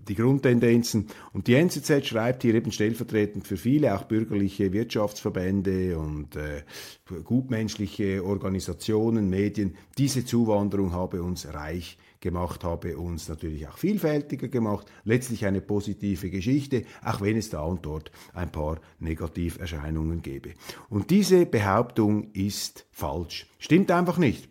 die 0.08 0.14
Grundtendenzen. 0.14 1.08
Und 1.32 1.46
die 1.46 1.54
NZZ 1.54 2.06
schreibt 2.06 2.42
hier 2.42 2.54
eben 2.54 2.72
stellvertretend 2.72 3.46
für 3.46 3.58
viele, 3.58 3.94
auch 3.94 4.04
bürgerliche 4.04 4.72
Wirtschaftsverbände 4.72 5.98
und 5.98 6.34
äh, 6.36 6.62
gutmenschliche 7.24 8.24
Organisationen, 8.24 9.28
Medien, 9.28 9.76
diese 9.98 10.24
Zuwanderung 10.24 10.92
habe 10.92 11.22
uns 11.22 11.52
reich 11.52 11.98
gemacht, 12.22 12.64
habe 12.64 12.96
uns 12.96 13.28
natürlich 13.28 13.68
auch 13.68 13.76
vielfältiger 13.76 14.48
gemacht. 14.48 14.90
Letztlich 15.04 15.44
eine 15.44 15.60
positive 15.60 16.30
Geschichte, 16.30 16.84
auch 17.04 17.20
wenn 17.20 17.36
es 17.36 17.50
da 17.50 17.60
und 17.60 17.84
dort 17.84 18.10
ein 18.32 18.50
paar 18.50 18.80
Negativerscheinungen 19.00 20.22
gäbe. 20.22 20.54
Und 20.88 21.10
diese 21.10 21.44
Behauptung 21.44 22.32
ist 22.32 22.86
falsch. 22.90 23.46
Stimmt 23.58 23.90
einfach 23.90 24.16
nicht. 24.16 24.48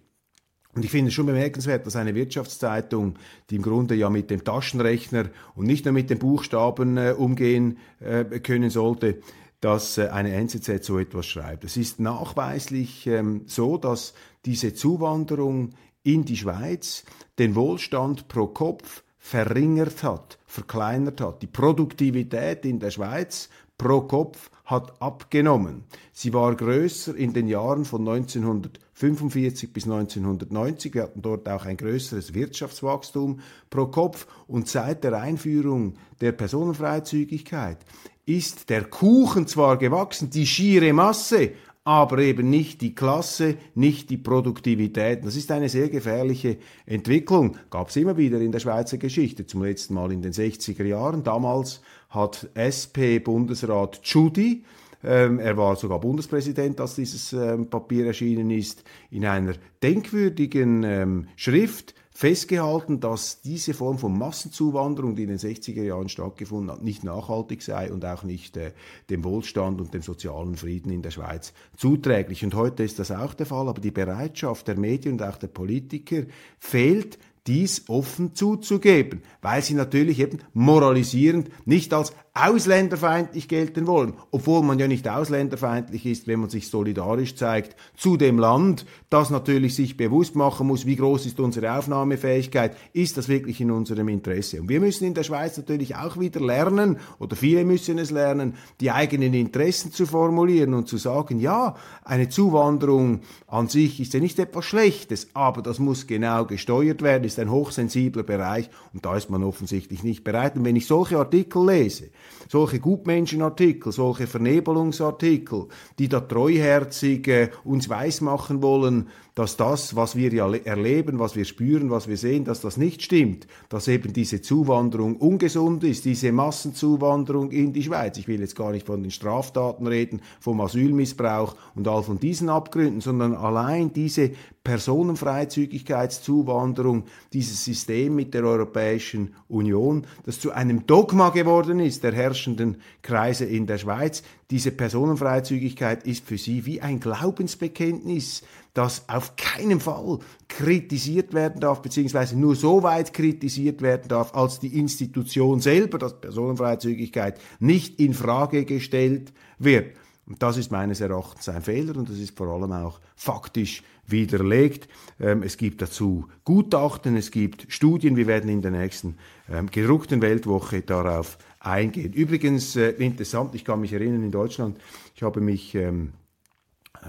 Und 0.73 0.85
ich 0.85 0.91
finde 0.91 1.09
es 1.09 1.13
schon 1.13 1.25
bemerkenswert, 1.25 1.85
dass 1.85 1.95
eine 1.97 2.15
Wirtschaftszeitung, 2.15 3.15
die 3.49 3.57
im 3.57 3.61
Grunde 3.61 3.95
ja 3.95 4.09
mit 4.09 4.29
dem 4.29 4.43
Taschenrechner 4.43 5.29
und 5.55 5.65
nicht 5.65 5.83
nur 5.83 5.93
mit 5.93 6.09
den 6.09 6.19
Buchstaben 6.19 6.97
äh, 6.97 7.13
umgehen 7.17 7.77
äh, 7.99 8.23
können 8.39 8.69
sollte, 8.69 9.19
dass 9.59 9.97
äh, 9.97 10.07
eine 10.07 10.33
NZZ 10.33 10.83
so 10.85 10.97
etwas 10.97 11.25
schreibt. 11.25 11.65
Es 11.65 11.75
ist 11.75 11.99
nachweislich 11.99 13.05
ähm, 13.07 13.43
so, 13.47 13.77
dass 13.77 14.13
diese 14.45 14.73
Zuwanderung 14.73 15.71
in 16.03 16.25
die 16.25 16.37
Schweiz 16.37 17.03
den 17.39 17.55
Wohlstand 17.55 18.27
pro 18.27 18.47
Kopf 18.47 19.03
verringert 19.17 20.03
hat, 20.03 20.39
verkleinert 20.47 21.21
hat. 21.21 21.41
Die 21.41 21.47
Produktivität 21.47 22.65
in 22.65 22.79
der 22.79 22.91
Schweiz 22.91 23.49
pro 23.77 24.01
Kopf 24.01 24.49
hat 24.65 25.01
abgenommen. 25.01 25.83
Sie 26.13 26.33
war 26.33 26.55
größer 26.55 27.15
in 27.15 27.33
den 27.33 27.47
Jahren 27.47 27.85
von 27.85 28.01
1945 28.07 29.73
bis 29.73 29.83
1990. 29.83 30.93
Wir 30.93 31.03
hatten 31.03 31.21
dort 31.21 31.47
auch 31.49 31.65
ein 31.65 31.77
größeres 31.77 32.33
Wirtschaftswachstum 32.33 33.39
pro 33.69 33.87
Kopf. 33.87 34.27
Und 34.47 34.67
seit 34.67 35.03
der 35.03 35.19
Einführung 35.19 35.95
der 36.19 36.31
Personenfreizügigkeit 36.31 37.79
ist 38.25 38.69
der 38.69 38.85
Kuchen 38.85 39.47
zwar 39.47 39.77
gewachsen, 39.77 40.29
die 40.29 40.45
schiere 40.45 40.93
Masse, 40.93 41.51
aber 41.83 42.19
eben 42.19 42.49
nicht 42.49 42.81
die 42.81 42.93
Klasse, 42.93 43.57
nicht 43.73 44.09
die 44.09 44.17
Produktivität. 44.17 45.25
Das 45.25 45.35
ist 45.35 45.51
eine 45.51 45.69
sehr 45.69 45.89
gefährliche 45.89 46.57
Entwicklung. 46.85 47.57
Gab 47.69 47.89
es 47.89 47.95
immer 47.95 48.17
wieder 48.17 48.39
in 48.39 48.51
der 48.51 48.59
Schweizer 48.59 48.97
Geschichte, 48.97 49.47
zum 49.47 49.63
letzten 49.63 49.95
Mal 49.95 50.11
in 50.11 50.21
den 50.21 50.31
60er 50.31 50.83
Jahren. 50.83 51.23
Damals 51.23 51.81
hat 52.09 52.49
SP-Bundesrat 52.53 54.03
Tschudi, 54.03 54.63
ähm, 55.03 55.39
er 55.39 55.57
war 55.57 55.75
sogar 55.75 55.99
Bundespräsident, 55.99 56.79
als 56.79 56.95
dieses 56.95 57.33
ähm, 57.33 57.69
Papier 57.69 58.05
erschienen 58.05 58.51
ist, 58.51 58.83
in 59.09 59.25
einer 59.25 59.53
denkwürdigen 59.81 60.83
ähm, 60.83 61.27
Schrift 61.35 61.95
festgehalten, 62.21 62.99
dass 62.99 63.41
diese 63.41 63.73
Form 63.73 63.97
von 63.97 64.15
Massenzuwanderung, 64.15 65.15
die 65.15 65.23
in 65.23 65.29
den 65.29 65.39
60er 65.39 65.81
Jahren 65.81 66.07
stattgefunden 66.07 66.69
hat, 66.69 66.83
nicht 66.83 67.03
nachhaltig 67.03 67.63
sei 67.63 67.91
und 67.91 68.05
auch 68.05 68.21
nicht 68.21 68.57
äh, 68.57 68.73
dem 69.09 69.23
Wohlstand 69.23 69.81
und 69.81 69.95
dem 69.95 70.03
sozialen 70.03 70.55
Frieden 70.55 70.91
in 70.91 71.01
der 71.01 71.09
Schweiz 71.09 71.51
zuträglich. 71.77 72.43
Und 72.43 72.53
heute 72.53 72.83
ist 72.83 72.99
das 72.99 73.09
auch 73.09 73.33
der 73.33 73.47
Fall, 73.47 73.67
aber 73.67 73.81
die 73.81 73.89
Bereitschaft 73.89 74.67
der 74.67 74.77
Medien 74.77 75.13
und 75.13 75.23
auch 75.23 75.37
der 75.37 75.47
Politiker 75.47 76.21
fehlt, 76.59 77.17
dies 77.47 77.89
offen 77.89 78.35
zuzugeben, 78.35 79.23
weil 79.41 79.63
sie 79.63 79.73
natürlich 79.73 80.19
eben 80.19 80.41
moralisierend 80.53 81.49
nicht 81.65 81.91
als 81.91 82.13
ausländerfeindlich 82.33 83.49
gelten 83.49 83.87
wollen, 83.87 84.13
obwohl 84.31 84.63
man 84.63 84.79
ja 84.79 84.87
nicht 84.87 85.07
ausländerfeindlich 85.09 86.05
ist, 86.05 86.27
wenn 86.27 86.39
man 86.39 86.49
sich 86.49 86.69
solidarisch 86.69 87.35
zeigt 87.35 87.75
zu 87.97 88.15
dem 88.15 88.39
Land, 88.39 88.85
das 89.09 89.29
natürlich 89.31 89.75
sich 89.75 89.97
bewusst 89.97 90.37
machen 90.37 90.67
muss, 90.67 90.85
wie 90.85 90.95
groß 90.95 91.25
ist 91.25 91.41
unsere 91.41 91.77
Aufnahmefähigkeit, 91.77 92.77
ist 92.93 93.17
das 93.17 93.27
wirklich 93.27 93.59
in 93.59 93.69
unserem 93.69 94.07
Interesse. 94.07 94.61
Und 94.61 94.69
wir 94.69 94.79
müssen 94.79 95.03
in 95.03 95.13
der 95.13 95.23
Schweiz 95.23 95.57
natürlich 95.57 95.97
auch 95.97 96.17
wieder 96.21 96.39
lernen, 96.39 96.99
oder 97.19 97.35
viele 97.35 97.65
müssen 97.65 97.97
es 97.97 98.11
lernen, 98.11 98.53
die 98.79 98.91
eigenen 98.91 99.33
Interessen 99.33 99.91
zu 99.91 100.05
formulieren 100.05 100.73
und 100.73 100.87
zu 100.87 100.95
sagen, 100.95 101.37
ja, 101.37 101.75
eine 102.05 102.29
Zuwanderung 102.29 103.21
an 103.47 103.67
sich 103.67 103.99
ist 103.99 104.13
ja 104.13 104.21
nicht 104.21 104.39
etwas 104.39 104.63
Schlechtes, 104.63 105.27
aber 105.33 105.61
das 105.61 105.79
muss 105.79 106.07
genau 106.07 106.45
gesteuert 106.45 107.01
werden, 107.01 107.25
ist 107.25 107.39
ein 107.39 107.51
hochsensibler 107.51 108.23
Bereich 108.23 108.69
und 108.93 109.05
da 109.05 109.17
ist 109.17 109.29
man 109.29 109.43
offensichtlich 109.43 110.03
nicht 110.03 110.23
bereit. 110.23 110.55
Und 110.55 110.63
wenn 110.63 110.77
ich 110.77 110.87
solche 110.87 111.17
Artikel 111.17 111.65
lese, 111.65 112.09
solche 112.49 112.79
Gutmenschenartikel, 112.79 113.91
solche 113.91 114.27
Vernebelungsartikel, 114.27 115.67
die 115.99 116.09
da 116.09 116.19
treuherzig 116.19 117.27
äh, 117.27 117.49
uns 117.63 117.89
weismachen 117.89 118.61
wollen, 118.61 119.07
dass 119.35 119.55
das, 119.55 119.95
was 119.95 120.17
wir 120.17 120.33
ja 120.33 120.53
erleben, 120.53 121.19
was 121.19 121.37
wir 121.37 121.45
spüren, 121.45 121.89
was 121.89 122.09
wir 122.09 122.17
sehen, 122.17 122.43
dass 122.43 122.59
das 122.59 122.75
nicht 122.75 123.01
stimmt, 123.01 123.47
dass 123.69 123.87
eben 123.87 124.11
diese 124.11 124.41
Zuwanderung 124.41 125.15
ungesund 125.15 125.85
ist, 125.85 126.03
diese 126.03 126.33
Massenzuwanderung 126.33 127.51
in 127.51 127.71
die 127.71 127.83
Schweiz. 127.83 128.17
Ich 128.17 128.27
will 128.27 128.41
jetzt 128.41 128.57
gar 128.57 128.71
nicht 128.71 128.85
von 128.85 129.01
den 129.01 129.11
Straftaten 129.11 129.87
reden, 129.87 130.21
vom 130.41 130.59
Asylmissbrauch 130.59 131.55
und 131.75 131.87
all 131.87 132.03
von 132.03 132.19
diesen 132.19 132.49
Abgründen, 132.49 132.99
sondern 132.99 133.33
allein 133.33 133.93
diese 133.93 134.31
Personenfreizügigkeitszuwanderung, 134.63 137.05
dieses 137.33 137.63
System 137.63 138.15
mit 138.15 138.33
der 138.33 138.43
Europäischen 138.43 139.35
Union, 139.47 140.05
das 140.25 140.39
zu 140.39 140.51
einem 140.51 140.85
Dogma 140.85 141.29
geworden 141.29 141.79
ist 141.79 142.03
der 142.11 142.19
herrschenden 142.19 142.77
Kreise 143.01 143.45
in 143.45 143.65
der 143.67 143.77
Schweiz. 143.77 144.23
Diese 144.49 144.71
Personenfreizügigkeit 144.71 146.05
ist 146.05 146.25
für 146.25 146.37
sie 146.37 146.65
wie 146.65 146.81
ein 146.81 146.99
Glaubensbekenntnis, 146.99 148.43
das 148.73 149.09
auf 149.09 149.35
keinen 149.35 149.79
Fall 149.79 150.19
kritisiert 150.47 151.33
werden 151.33 151.59
darf, 151.59 151.81
beziehungsweise 151.81 152.37
nur 152.37 152.55
so 152.55 152.83
weit 152.83 153.13
kritisiert 153.13 153.81
werden 153.81 154.07
darf, 154.07 154.33
als 154.33 154.59
die 154.59 154.77
Institution 154.79 155.59
selber, 155.59 155.97
dass 155.97 156.19
Personenfreizügigkeit 156.19 157.39
nicht 157.59 157.99
in 157.99 158.13
Frage 158.13 158.65
gestellt 158.65 159.33
wird. 159.57 159.95
Und 160.27 160.41
das 160.41 160.57
ist 160.57 160.71
meines 160.71 161.01
Erachtens 161.01 161.49
ein 161.49 161.61
Fehler 161.61 161.97
und 161.97 162.09
das 162.09 162.17
ist 162.17 162.37
vor 162.37 162.47
allem 162.47 162.71
auch 162.71 163.01
faktisch 163.15 163.83
widerlegt. 164.05 164.87
Ähm, 165.19 165.43
es 165.43 165.57
gibt 165.57 165.81
dazu 165.81 166.27
Gutachten, 166.45 167.17
es 167.17 167.31
gibt 167.31 167.65
Studien. 167.69 168.15
Wir 168.15 168.27
werden 168.27 168.49
in 168.49 168.61
der 168.61 168.71
nächsten 168.71 169.17
ähm, 169.49 169.69
gedruckten 169.69 170.21
Weltwoche 170.21 170.81
darauf 170.81 171.37
eingehen. 171.61 172.13
Übrigens 172.13 172.75
äh, 172.75 172.89
interessant, 172.91 173.55
ich 173.55 173.65
kann 173.65 173.81
mich 173.81 173.93
erinnern, 173.93 174.23
in 174.23 174.31
Deutschland, 174.31 174.77
ich 175.15 175.23
habe 175.23 175.41
mich 175.41 175.75
ähm, 175.75 176.13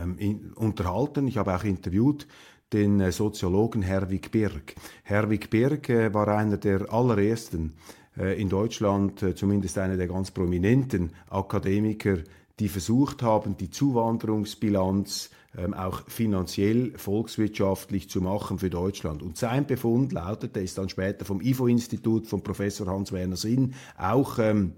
ähm, 0.00 0.16
in, 0.18 0.52
unterhalten. 0.54 1.26
Ich 1.26 1.38
habe 1.38 1.54
auch 1.54 1.64
interviewt 1.64 2.26
den 2.72 3.00
äh, 3.00 3.12
Soziologen 3.12 3.82
Herwig 3.82 4.30
Birk. 4.30 4.74
Herwig 5.02 5.50
Birk 5.50 5.88
äh, 5.88 6.14
war 6.14 6.28
einer 6.28 6.56
der 6.56 6.92
allerersten 6.92 7.74
äh, 8.16 8.40
in 8.40 8.48
Deutschland, 8.48 9.22
äh, 9.22 9.34
zumindest 9.34 9.78
einer 9.78 9.96
der 9.96 10.08
ganz 10.08 10.30
prominenten 10.30 11.12
Akademiker, 11.28 12.18
die 12.58 12.68
versucht 12.68 13.22
haben, 13.22 13.56
die 13.56 13.70
Zuwanderungsbilanz 13.70 15.30
ähm, 15.56 15.74
auch 15.74 16.02
finanziell, 16.08 16.92
volkswirtschaftlich 16.96 18.08
zu 18.08 18.20
machen 18.20 18.58
für 18.58 18.70
Deutschland. 18.70 19.22
Und 19.22 19.36
sein 19.36 19.66
Befund 19.66 20.12
lautete, 20.12 20.60
ist 20.60 20.78
dann 20.78 20.88
später 20.88 21.24
vom 21.24 21.40
IFO-Institut 21.40 22.26
von 22.26 22.42
Professor 22.42 22.86
Hans-Werner 22.86 23.36
Sinn 23.36 23.74
auch 23.96 24.38
ähm, 24.38 24.72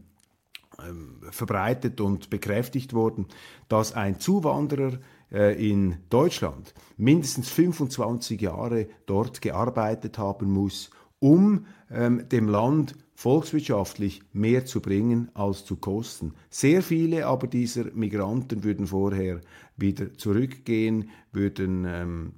ähm, 0.86 1.20
verbreitet 1.30 2.00
und 2.00 2.30
bekräftigt 2.30 2.92
worden, 2.92 3.26
dass 3.68 3.92
ein 3.92 4.18
Zuwanderer 4.18 4.98
äh, 5.30 5.70
in 5.70 5.98
Deutschland 6.10 6.74
mindestens 6.96 7.48
25 7.50 8.40
Jahre 8.40 8.88
dort 9.06 9.40
gearbeitet 9.40 10.18
haben 10.18 10.50
muss, 10.50 10.90
um 11.20 11.66
ähm, 11.90 12.28
dem 12.28 12.48
Land 12.48 12.96
volkswirtschaftlich 13.14 14.22
mehr 14.32 14.64
zu 14.66 14.80
bringen 14.80 15.30
als 15.34 15.64
zu 15.64 15.76
kosten. 15.76 16.34
Sehr 16.50 16.82
viele 16.82 17.26
aber 17.26 17.46
dieser 17.46 17.84
Migranten 17.94 18.64
würden 18.64 18.88
vorher 18.88 19.40
wieder 19.76 20.14
zurückgehen, 20.14 21.10
würden 21.32 21.84
ähm, 21.86 22.32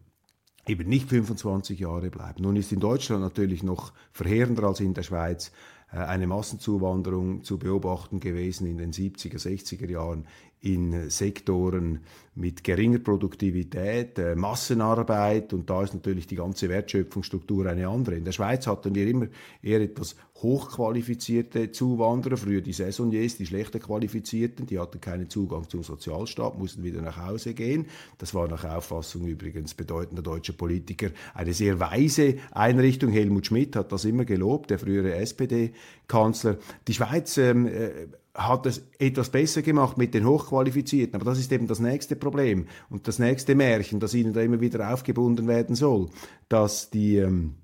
eben 0.66 0.88
nicht 0.88 1.08
25 1.08 1.78
Jahre 1.78 2.10
bleiben. 2.10 2.42
Nun 2.42 2.56
ist 2.56 2.72
in 2.72 2.80
Deutschland 2.80 3.22
natürlich 3.22 3.62
noch 3.62 3.92
verheerender 4.12 4.64
als 4.64 4.80
in 4.80 4.94
der 4.94 5.02
Schweiz 5.02 5.52
äh, 5.92 5.98
eine 5.98 6.26
Massenzuwanderung 6.26 7.44
zu 7.44 7.58
beobachten 7.58 8.20
gewesen 8.20 8.66
in 8.66 8.78
den 8.78 8.92
70er, 8.92 9.38
60er 9.38 9.88
Jahren 9.88 10.26
in 10.60 11.10
Sektoren 11.10 12.00
mit 12.34 12.64
geringer 12.64 12.98
Produktivität, 12.98 14.18
äh, 14.18 14.34
Massenarbeit 14.34 15.52
und 15.54 15.70
da 15.70 15.82
ist 15.82 15.94
natürlich 15.94 16.26
die 16.26 16.36
ganze 16.36 16.68
Wertschöpfungsstruktur 16.68 17.66
eine 17.66 17.88
andere. 17.88 18.16
In 18.16 18.24
der 18.24 18.32
Schweiz 18.32 18.66
hatten 18.66 18.94
wir 18.94 19.06
immer 19.06 19.26
eher 19.62 19.80
etwas 19.80 20.16
hochqualifizierte 20.42 21.72
Zuwanderer, 21.72 22.36
früher 22.36 22.60
die 22.60 22.74
Saisoniers, 22.74 23.38
die 23.38 23.46
schlechter 23.46 23.78
qualifizierten, 23.78 24.66
die 24.66 24.78
hatten 24.78 25.00
keinen 25.00 25.30
Zugang 25.30 25.68
zum 25.70 25.82
Sozialstaat, 25.82 26.58
mussten 26.58 26.84
wieder 26.84 27.00
nach 27.00 27.16
Hause 27.16 27.54
gehen. 27.54 27.86
Das 28.18 28.34
war 28.34 28.46
nach 28.48 28.64
Auffassung 28.64 29.26
übrigens 29.26 29.72
bedeutender 29.72 30.22
deutscher 30.22 30.52
Politiker 30.52 31.10
eine 31.32 31.54
sehr 31.54 31.80
weise 31.80 32.36
Einrichtung. 32.50 33.10
Helmut 33.10 33.46
Schmidt 33.46 33.76
hat 33.76 33.92
das 33.92 34.04
immer 34.04 34.26
gelobt, 34.26 34.70
der 34.70 34.78
frühere 34.78 35.14
SPD-Kanzler. 35.14 36.58
Die 36.86 36.92
Schweiz 36.92 37.38
ähm, 37.38 37.66
äh, 37.66 38.08
hat 38.36 38.66
es 38.66 38.86
etwas 38.98 39.30
besser 39.30 39.62
gemacht 39.62 39.96
mit 39.98 40.14
den 40.14 40.26
Hochqualifizierten. 40.26 41.14
Aber 41.14 41.24
das 41.24 41.38
ist 41.38 41.50
eben 41.52 41.66
das 41.66 41.80
nächste 41.80 42.16
Problem 42.16 42.66
und 42.90 43.08
das 43.08 43.18
nächste 43.18 43.54
Märchen, 43.54 44.00
das 44.00 44.14
ihnen 44.14 44.32
da 44.32 44.42
immer 44.42 44.60
wieder 44.60 44.92
aufgebunden 44.92 45.48
werden 45.48 45.74
soll, 45.74 46.10
dass 46.48 46.90
die 46.90 47.16
ähm, 47.16 47.54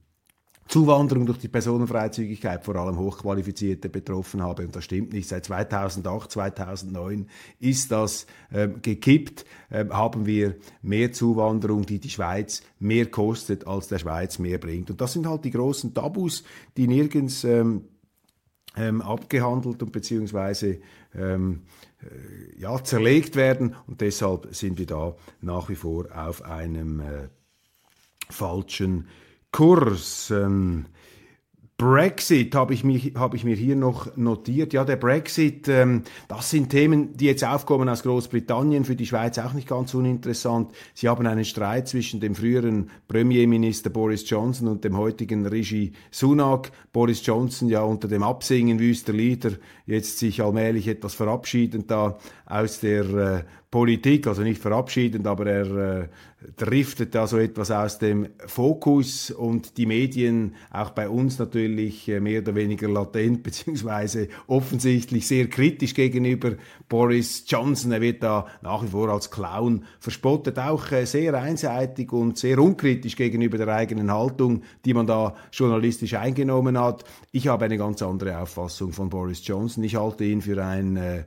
Zuwanderung 0.69 1.27
durch 1.27 1.39
die 1.39 1.49
Personenfreizügigkeit 1.49 2.65
vor 2.65 2.77
allem 2.77 2.99
Hochqualifizierte 2.99 3.91
betroffen 3.91 4.43
habe. 4.43 4.65
Und 4.65 4.75
das 4.75 4.85
stimmt 4.85 5.13
nicht. 5.13 5.29
Seit 5.29 5.45
2008, 5.45 6.31
2009 6.31 7.29
ist 7.61 7.93
das 7.93 8.27
ähm, 8.51 8.81
gekippt. 8.81 9.45
Ähm, 9.71 9.93
haben 9.93 10.25
wir 10.25 10.57
mehr 10.81 11.13
Zuwanderung, 11.13 11.85
die 11.85 11.99
die 11.99 12.09
Schweiz 12.09 12.63
mehr 12.79 13.07
kostet, 13.07 13.67
als 13.67 13.89
der 13.89 13.99
Schweiz 13.99 14.39
mehr 14.39 14.57
bringt. 14.57 14.91
Und 14.91 15.01
das 15.03 15.13
sind 15.13 15.27
halt 15.27 15.45
die 15.45 15.51
großen 15.51 15.93
Tabus, 15.93 16.45
die 16.79 16.87
nirgends 16.87 17.45
ähm, 17.45 17.85
ähm, 18.77 19.03
abgehandelt 19.03 19.83
und 19.83 19.93
beziehungsweise 19.93 20.81
ähm, 21.15 21.63
äh, 22.03 22.61
ja, 22.61 22.83
zerlegt 22.83 23.37
werden 23.37 23.77
und 23.87 24.01
deshalb 24.01 24.49
sind 24.55 24.79
wir 24.79 24.87
da 24.87 25.15
nach 25.41 25.69
wie 25.69 25.75
vor 25.75 26.07
auf 26.15 26.43
einem 26.43 27.01
äh, 27.01 27.29
falschen 28.31 29.09
Kurs. 29.51 30.31
Ähm, 30.31 30.87
Brexit 31.79 32.55
habe 32.55 32.75
ich, 32.75 32.85
mich, 32.85 33.15
hab 33.17 33.35
ich 33.35 33.43
mir 33.43 33.57
hier 33.57 33.75
noch 33.75 34.17
notiert. 34.17 34.73
Ja, 34.73 34.85
der 34.85 34.95
Brexit, 34.97 35.67
ähm, 35.67 36.03
das 36.29 36.49
sind 36.51 36.69
Themen, 36.69 37.17
die 37.17 37.25
jetzt 37.25 37.45
aufkommen 37.45 37.89
aus 37.89 38.05
Großbritannien, 38.05 38.85
für 38.85 38.95
die 38.95 39.07
Schweiz 39.07 39.39
auch 39.39 39.53
nicht 39.53 39.69
ganz 39.69 39.93
uninteressant. 39.93 40.71
Sie 40.95 41.09
haben 41.09 41.27
einen 41.27 41.45
Streit 41.45 41.89
zwischen 41.89 42.21
dem 42.21 42.37
früheren 42.37 42.91
Premierminister 43.09 43.91
Boris 43.91 44.29
Johnson 44.31 44.69
und 44.69 44.85
dem 44.85 44.97
heutigen 44.97 45.45
Regie 45.45 45.93
Sunak. 46.13 46.71
Boris 46.93 47.27
Johnson 47.27 47.69
ja 47.69 47.83
unter 47.83 48.07
dem 48.07 48.23
Absingen 48.23 48.79
wüster 48.79 49.13
Lieder 49.13 49.53
jetzt 49.85 50.19
sich 50.19 50.41
allmählich 50.41 50.87
etwas 50.87 51.15
verabschiedend 51.15 51.91
da 51.91 52.19
aus 52.47 52.79
der 52.79 53.05
äh, 53.05 53.45
Politik, 53.73 54.27
also 54.27 54.43
nicht 54.43 54.61
verabschiedend, 54.61 55.27
aber 55.27 55.47
er 55.47 56.03
äh, 56.03 56.09
driftet 56.59 57.15
da 57.15 57.27
so 57.27 57.39
etwas 57.39 57.71
aus 57.71 57.99
dem 57.99 58.29
Fokus 58.47 59.31
und 59.31 59.79
die 59.79 59.87
Medien, 59.87 60.57
auch 60.71 60.91
bei 60.91 61.09
uns 61.09 61.39
natürlich 61.39 62.07
äh, 62.07 62.21
mehr 62.21 62.43
oder 62.43 62.55
weniger 62.55 62.87
latent, 62.91 63.43
beziehungsweise 63.43 64.29
offensichtlich 64.47 65.27
sehr 65.27 65.49
kritisch 65.49 65.95
gegenüber 65.95 66.53
Boris 66.91 67.45
Johnson. 67.47 67.93
Er 67.93 68.03
wird 68.03 68.23
da 68.23 68.47
nach 68.61 68.83
wie 68.83 68.89
vor 68.89 69.09
als 69.09 69.31
Clown 69.31 69.87
verspottet, 70.01 70.59
auch 70.59 70.93
äh, 70.93 71.07
sehr 71.07 71.33
einseitig 71.33 72.13
und 72.13 72.37
sehr 72.37 72.59
unkritisch 72.59 73.17
gegenüber 73.17 73.57
der 73.57 73.69
eigenen 73.69 74.13
Haltung, 74.13 74.65
die 74.85 74.93
man 74.93 75.07
da 75.07 75.35
journalistisch 75.51 76.13
eingenommen 76.13 76.79
hat. 76.79 77.05
Ich 77.31 77.49
habe 77.49 77.65
eine 77.65 77.79
ganz 77.79 78.03
andere 78.03 78.39
Auffassung 78.39 78.93
von 78.93 79.09
Boris 79.09 79.47
Johnson. 79.47 79.83
Ich 79.83 79.97
halte 79.97 80.25
ihn 80.25 80.43
für 80.43 80.63
ein 80.63 80.99
äh, 80.99 81.25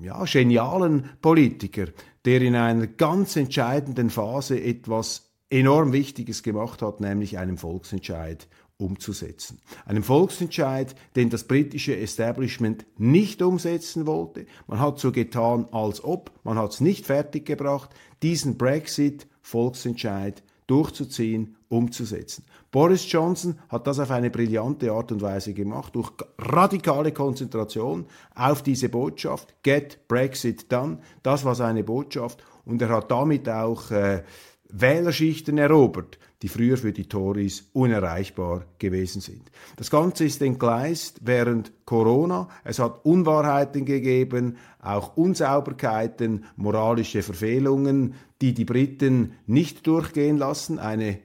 ja, 0.00 0.24
genialen 0.24 1.10
Politiker, 1.20 1.86
der 2.24 2.42
in 2.42 2.54
einer 2.54 2.86
ganz 2.86 3.36
entscheidenden 3.36 4.10
Phase 4.10 4.62
etwas 4.62 5.30
enorm 5.50 5.92
Wichtiges 5.92 6.42
gemacht 6.42 6.82
hat, 6.82 7.00
nämlich 7.00 7.38
einen 7.38 7.58
Volksentscheid 7.58 8.48
umzusetzen. 8.78 9.60
Einen 9.86 10.02
Volksentscheid, 10.02 10.94
den 11.14 11.30
das 11.30 11.44
britische 11.44 11.96
Establishment 11.96 12.84
nicht 12.98 13.42
umsetzen 13.42 14.06
wollte. 14.06 14.46
Man 14.66 14.80
hat 14.80 14.98
so 14.98 15.12
getan, 15.12 15.66
als 15.70 16.02
ob, 16.02 16.32
man 16.42 16.58
hat 16.58 16.72
es 16.72 16.80
nicht 16.80 17.06
fertiggebracht, 17.06 17.90
diesen 18.22 18.58
Brexit-Volksentscheid 18.58 20.42
durchzuziehen, 20.66 21.56
umzusetzen. 21.68 22.44
Boris 22.72 23.12
Johnson 23.12 23.58
hat 23.68 23.86
das 23.86 24.00
auf 24.00 24.10
eine 24.10 24.30
brillante 24.30 24.90
Art 24.90 25.12
und 25.12 25.20
Weise 25.20 25.52
gemacht, 25.52 25.94
durch 25.94 26.10
radikale 26.38 27.12
Konzentration 27.12 28.06
auf 28.34 28.62
diese 28.62 28.88
Botschaft, 28.88 29.54
Get 29.62 30.08
Brexit 30.08 30.72
Done, 30.72 30.98
das 31.22 31.44
war 31.44 31.54
seine 31.54 31.84
Botschaft 31.84 32.42
und 32.64 32.80
er 32.80 32.88
hat 32.88 33.10
damit 33.10 33.46
auch 33.46 33.90
äh, 33.90 34.22
Wählerschichten 34.70 35.58
erobert, 35.58 36.18
die 36.40 36.48
früher 36.48 36.78
für 36.78 36.92
die 36.92 37.10
Tories 37.10 37.68
unerreichbar 37.74 38.64
gewesen 38.78 39.20
sind. 39.20 39.50
Das 39.76 39.90
Ganze 39.90 40.24
ist 40.24 40.40
entgleist 40.40 41.20
während 41.22 41.72
Corona. 41.84 42.48
Es 42.64 42.78
hat 42.78 43.04
Unwahrheiten 43.04 43.84
gegeben, 43.84 44.56
auch 44.80 45.14
Unsauberkeiten, 45.18 46.46
moralische 46.56 47.22
Verfehlungen, 47.22 48.14
die 48.40 48.54
die 48.54 48.64
Briten 48.64 49.34
nicht 49.46 49.86
durchgehen 49.86 50.38
lassen. 50.38 50.78
Eine 50.78 51.18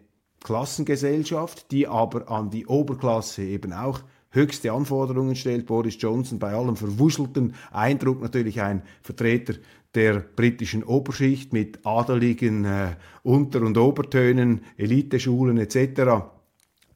Klassengesellschaft, 0.43 1.71
die 1.71 1.87
aber 1.87 2.29
an 2.29 2.49
die 2.49 2.65
Oberklasse 2.65 3.43
eben 3.43 3.73
auch 3.73 4.01
höchste 4.29 4.71
Anforderungen 4.71 5.35
stellt. 5.35 5.65
Boris 5.65 5.97
Johnson 5.99 6.39
bei 6.39 6.53
allem 6.53 6.75
verwuschelten 6.75 7.55
Eindruck 7.71 8.21
natürlich 8.21 8.61
ein 8.61 8.83
Vertreter 9.01 9.55
der 9.95 10.19
britischen 10.19 10.83
Oberschicht 10.83 11.53
mit 11.53 11.85
adeligen 11.85 12.65
äh, 12.65 12.95
Unter- 13.23 13.61
und 13.61 13.77
Obertönen, 13.77 14.61
Eliteschulen 14.77 15.57
etc. 15.57 16.27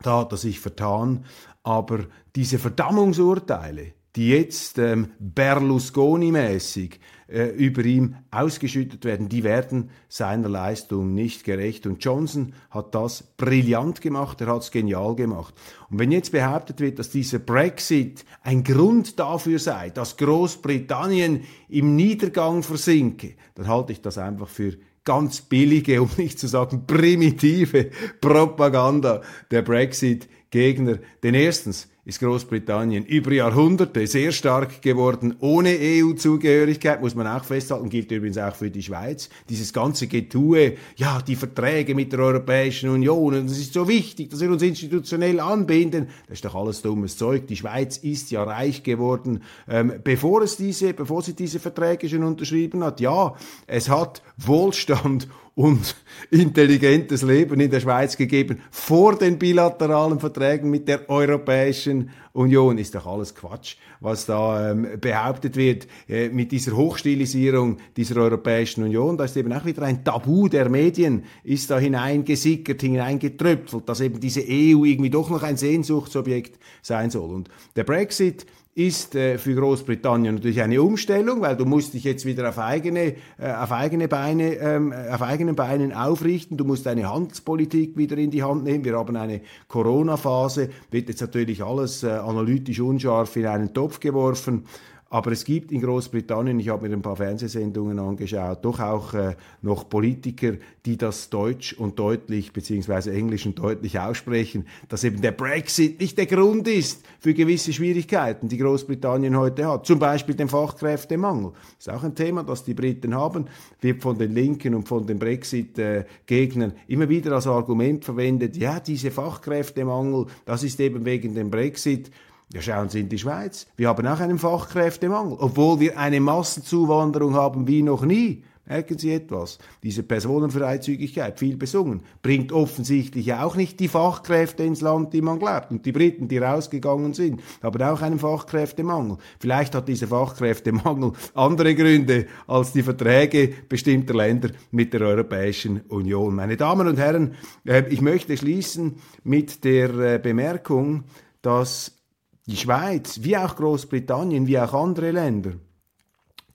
Da 0.01 0.19
hat 0.19 0.32
er 0.32 0.38
sich 0.38 0.60
vertan. 0.60 1.25
Aber 1.63 2.06
diese 2.36 2.60
Verdammungsurteile, 2.60 3.93
die 4.15 4.30
jetzt 4.30 4.78
ähm, 4.78 5.12
Berlusconi-mäßig 5.19 7.00
äh, 7.32 7.47
über 7.50 7.86
ihm 7.86 8.15
ausgeschüttet 8.30 9.06
werden, 9.06 9.30
die 9.30 9.43
werden 9.43 9.89
seiner 10.10 10.50
Leistung 10.50 11.13
nicht 11.13 11.45
gerecht. 11.45 11.88
Und 11.88 12.04
Johnson 12.04 12.54
hat 12.69 12.93
das 12.93 13.24
brillant 13.38 14.02
gemacht, 14.02 14.41
er 14.41 14.47
hat 14.47 14.63
es 14.63 14.71
genial 14.71 15.15
gemacht. 15.15 15.54
Und 15.89 16.00
wenn 16.00 16.12
jetzt 16.12 16.34
behauptet 16.34 16.82
wird, 16.82 17.00
dass 17.00 17.10
dieser 17.10 17.39
Brexit 17.39 18.26
ein 18.43 18.63
Grund 18.65 19.17
dafür 19.17 19.60
sei, 19.60 19.91
dass 19.91 20.17
Großbritannien 20.17 21.43
im 21.69 21.95
Niedergang 21.95 22.63
versinke, 22.63 23.36
dann 23.56 23.67
halte 23.67 23.93
ich 23.93 24.02
das 24.02 24.17
einfach 24.17 24.50
für 24.50 24.78
ganz 25.06 25.41
billige, 25.41 26.02
um 26.02 26.10
nicht 26.17 26.38
zu 26.38 26.47
sagen 26.47 26.86
primitive 26.86 27.91
Propaganda 28.19 29.21
der 29.50 29.62
Brexit-Gegner. 29.62 31.00
Denn 31.24 31.34
erstens, 31.34 31.89
ist 32.03 32.19
Großbritannien 32.19 33.05
über 33.05 33.31
Jahrhunderte 33.31 34.07
sehr 34.07 34.31
stark 34.31 34.81
geworden, 34.81 35.35
ohne 35.39 35.77
EU-Zugehörigkeit, 35.79 36.99
muss 36.99 37.13
man 37.13 37.27
auch 37.27 37.43
festhalten, 37.43 37.89
gilt 37.89 38.11
übrigens 38.11 38.39
auch 38.39 38.55
für 38.55 38.71
die 38.71 38.81
Schweiz. 38.81 39.29
Dieses 39.49 39.71
ganze 39.71 40.07
Getue, 40.07 40.73
ja, 40.95 41.21
die 41.21 41.35
Verträge 41.35 41.93
mit 41.93 42.11
der 42.11 42.21
Europäischen 42.21 42.89
Union, 42.89 43.35
und 43.35 43.45
es 43.45 43.59
ist 43.59 43.73
so 43.73 43.87
wichtig, 43.87 44.31
dass 44.31 44.41
wir 44.41 44.49
uns 44.49 44.63
institutionell 44.63 45.39
anbinden, 45.39 46.07
das 46.27 46.37
ist 46.37 46.45
doch 46.45 46.55
alles 46.55 46.81
dummes 46.81 47.17
Zeug. 47.17 47.45
Die 47.45 47.55
Schweiz 47.55 47.97
ist 47.97 48.31
ja 48.31 48.43
reich 48.43 48.81
geworden, 48.81 49.43
ähm, 49.69 49.93
bevor 50.03 50.41
es 50.41 50.57
diese, 50.57 50.93
bevor 50.93 51.21
sie 51.21 51.33
diese 51.33 51.59
Verträge 51.59 52.09
schon 52.09 52.23
unterschrieben 52.23 52.83
hat. 52.83 52.99
Ja, 52.99 53.35
es 53.67 53.89
hat 53.89 54.23
Wohlstand 54.37 55.27
und 55.55 55.95
intelligentes 56.31 57.21
Leben 57.21 57.59
in 57.59 57.69
der 57.69 57.79
Schweiz 57.79 58.15
gegeben 58.15 58.61
vor 58.71 59.17
den 59.17 59.37
bilateralen 59.37 60.19
Verträgen 60.19 60.69
mit 60.69 60.87
der 60.87 61.09
Europäischen 61.09 62.09
Union. 62.33 62.77
Ist 62.77 62.95
doch 62.95 63.05
alles 63.05 63.35
Quatsch, 63.35 63.75
was 63.99 64.25
da 64.25 64.71
ähm, 64.71 64.87
behauptet 64.99 65.55
wird 65.57 65.87
äh, 66.07 66.29
mit 66.29 66.51
dieser 66.51 66.75
Hochstilisierung 66.75 67.77
dieser 67.97 68.21
Europäischen 68.21 68.83
Union. 68.83 69.17
Da 69.17 69.25
ist 69.25 69.35
eben 69.35 69.51
auch 69.51 69.65
wieder 69.65 69.81
ein 69.83 70.03
Tabu 70.03 70.47
der 70.47 70.69
Medien, 70.69 71.25
ist 71.43 71.69
da 71.69 71.77
hineingesickert, 71.77 72.81
hineingetröpfelt, 72.81 73.87
dass 73.89 73.99
eben 73.99 74.19
diese 74.19 74.41
EU 74.41 74.85
irgendwie 74.85 75.09
doch 75.09 75.29
noch 75.29 75.43
ein 75.43 75.57
Sehnsuchtsobjekt 75.57 76.59
sein 76.81 77.09
soll. 77.09 77.31
Und 77.31 77.49
der 77.75 77.83
Brexit 77.83 78.45
ist 78.73 79.15
äh, 79.15 79.38
für 79.38 79.53
Großbritannien 79.53 80.36
natürlich 80.36 80.62
eine 80.62 80.81
Umstellung, 80.81 81.41
weil 81.41 81.57
du 81.57 81.65
musst 81.65 81.93
dich 81.93 82.05
jetzt 82.05 82.25
wieder 82.25 82.47
auf 82.47 82.57
eigene, 82.57 83.15
äh, 83.38 83.51
auf 83.51 83.71
eigene 83.71 84.07
Beine, 84.07 84.55
ähm, 84.55 84.93
auf 84.93 85.21
eigenen 85.21 85.55
Beinen 85.55 85.91
aufrichten. 85.91 86.55
Du 86.55 86.63
musst 86.63 86.86
deine 86.86 87.10
Handelspolitik 87.10 87.97
wieder 87.97 88.17
in 88.17 88.31
die 88.31 88.43
Hand 88.43 88.63
nehmen. 88.63 88.86
Wir 88.86 88.97
haben 88.97 89.15
eine 89.17 89.41
Corona-Phase, 89.67 90.69
wird 90.89 91.10
jetzt 91.10 91.21
natürlich 91.21 91.62
alles 91.62 92.03
äh, 92.03 92.12
analytisch 92.12 92.79
unscharf 92.79 93.36
in 93.36 93.45
einen 93.45 93.73
Topf 93.73 93.99
geworfen. 93.99 94.65
Aber 95.13 95.34
es 95.34 95.43
gibt 95.43 95.74
in 95.74 95.82
Großbritannien, 95.82 96.58
ich 96.58 96.69
habe 96.69 96.88
mir 96.88 96.95
ein 96.95 97.02
paar 97.02 97.17
Fernsehsendungen 97.17 98.00
angeschaut, 98.00 98.60
doch 98.63 98.80
auch 98.80 99.13
äh, 99.13 99.36
noch 99.62 99.89
Politiker, 99.89 100.54
die 100.86 100.95
das 100.95 101.30
Deutsch 101.30 101.74
und 101.74 102.00
deutlich 102.00 102.54
beziehungsweise 102.54 103.12
Englisch 103.12 103.45
und 103.45 103.60
deutlich 103.60 104.00
aussprechen, 104.00 104.65
dass 104.88 105.04
eben 105.04 105.19
der 105.21 105.34
Brexit 105.34 106.00
nicht 106.00 106.17
der 106.17 106.28
Grund 106.28 106.65
ist 106.69 107.04
für 107.19 107.34
gewisse 107.34 107.74
Schwierigkeiten, 107.74 108.47
die 108.47 108.58
Großbritannien 108.58 109.38
heute 109.38 109.67
hat. 109.67 109.86
Zum 109.86 110.00
Beispiel 110.00 110.34
den 110.34 110.47
Fachkräftemangel. 110.47 111.52
Das 111.78 111.88
ist 111.88 111.93
auch 111.93 112.04
ein 112.04 112.15
Thema, 112.15 112.43
das 112.43 112.63
die 112.63 112.74
Briten 112.74 113.13
haben, 113.13 113.47
wird 113.82 114.02
von 114.02 114.17
den 114.17 114.34
Linken 114.34 114.74
und 114.74 114.88
von 114.88 115.06
den 115.06 115.19
Brexit-Gegnern 115.19 116.71
immer 116.88 117.10
wieder 117.10 117.34
als 117.34 117.47
Argument 117.47 118.06
verwendet. 118.06 118.56
Ja, 118.56 118.80
diese 118.80 119.12
Fachkräftemangel, 119.12 120.28
das 120.45 120.63
ist 120.63 120.80
eben 120.80 121.04
wegen 121.04 121.36
dem 121.36 121.52
Brexit. 121.52 122.12
Ja, 122.53 122.61
schauen 122.61 122.89
Sie 122.89 122.99
in 122.99 123.07
die 123.07 123.17
Schweiz. 123.17 123.65
Wir 123.77 123.87
haben 123.87 124.05
auch 124.05 124.19
einen 124.19 124.37
Fachkräftemangel, 124.37 125.37
obwohl 125.39 125.79
wir 125.79 125.97
eine 125.97 126.19
Massenzuwanderung 126.19 127.33
haben 127.33 127.67
wie 127.67 127.81
noch 127.81 128.03
nie. 128.03 128.43
Merken 128.65 128.97
Sie 128.97 129.11
etwas? 129.11 129.57
Diese 129.83 130.03
Personenfreizügigkeit, 130.03 131.39
viel 131.39 131.57
besungen, 131.57 132.01
bringt 132.21 132.51
offensichtlich 132.51 133.33
auch 133.33 133.55
nicht 133.55 133.79
die 133.79 133.87
Fachkräfte 133.87 134.63
ins 134.63 134.81
Land, 134.81 135.13
die 135.13 135.21
man 135.21 135.39
glaubt. 135.39 135.71
Und 135.71 135.85
die 135.85 135.91
Briten, 135.91 136.27
die 136.27 136.37
rausgegangen 136.37 137.13
sind, 137.13 137.41
haben 137.63 137.81
auch 137.81 138.01
einen 138.01 138.19
Fachkräftemangel. 138.19 139.17
Vielleicht 139.39 139.73
hat 139.73 139.87
dieser 139.87 140.07
Fachkräftemangel 140.07 141.13
andere 141.33 141.73
Gründe 141.73 142.27
als 142.47 142.71
die 142.71 142.83
Verträge 142.83 143.51
bestimmter 143.67 144.13
Länder 144.13 144.51
mit 144.71 144.93
der 144.93 145.01
Europäischen 145.01 145.81
Union. 145.89 146.35
Meine 146.35 146.55
Damen 146.55 146.87
und 146.87 146.97
Herren, 146.97 147.35
äh, 147.65 147.83
ich 147.89 148.01
möchte 148.01 148.37
schließen 148.37 148.97
mit 149.23 149.63
der 149.63 149.89
äh, 149.95 150.19
Bemerkung, 150.19 151.05
dass 151.41 152.00
die 152.47 152.58
Schweiz, 152.58 153.19
wie 153.21 153.38
auch 153.38 153.56
Großbritannien, 153.56 154.47
wie 154.47 154.60
auch 154.60 154.73
andere 154.73 155.12
Länder, 155.12 155.54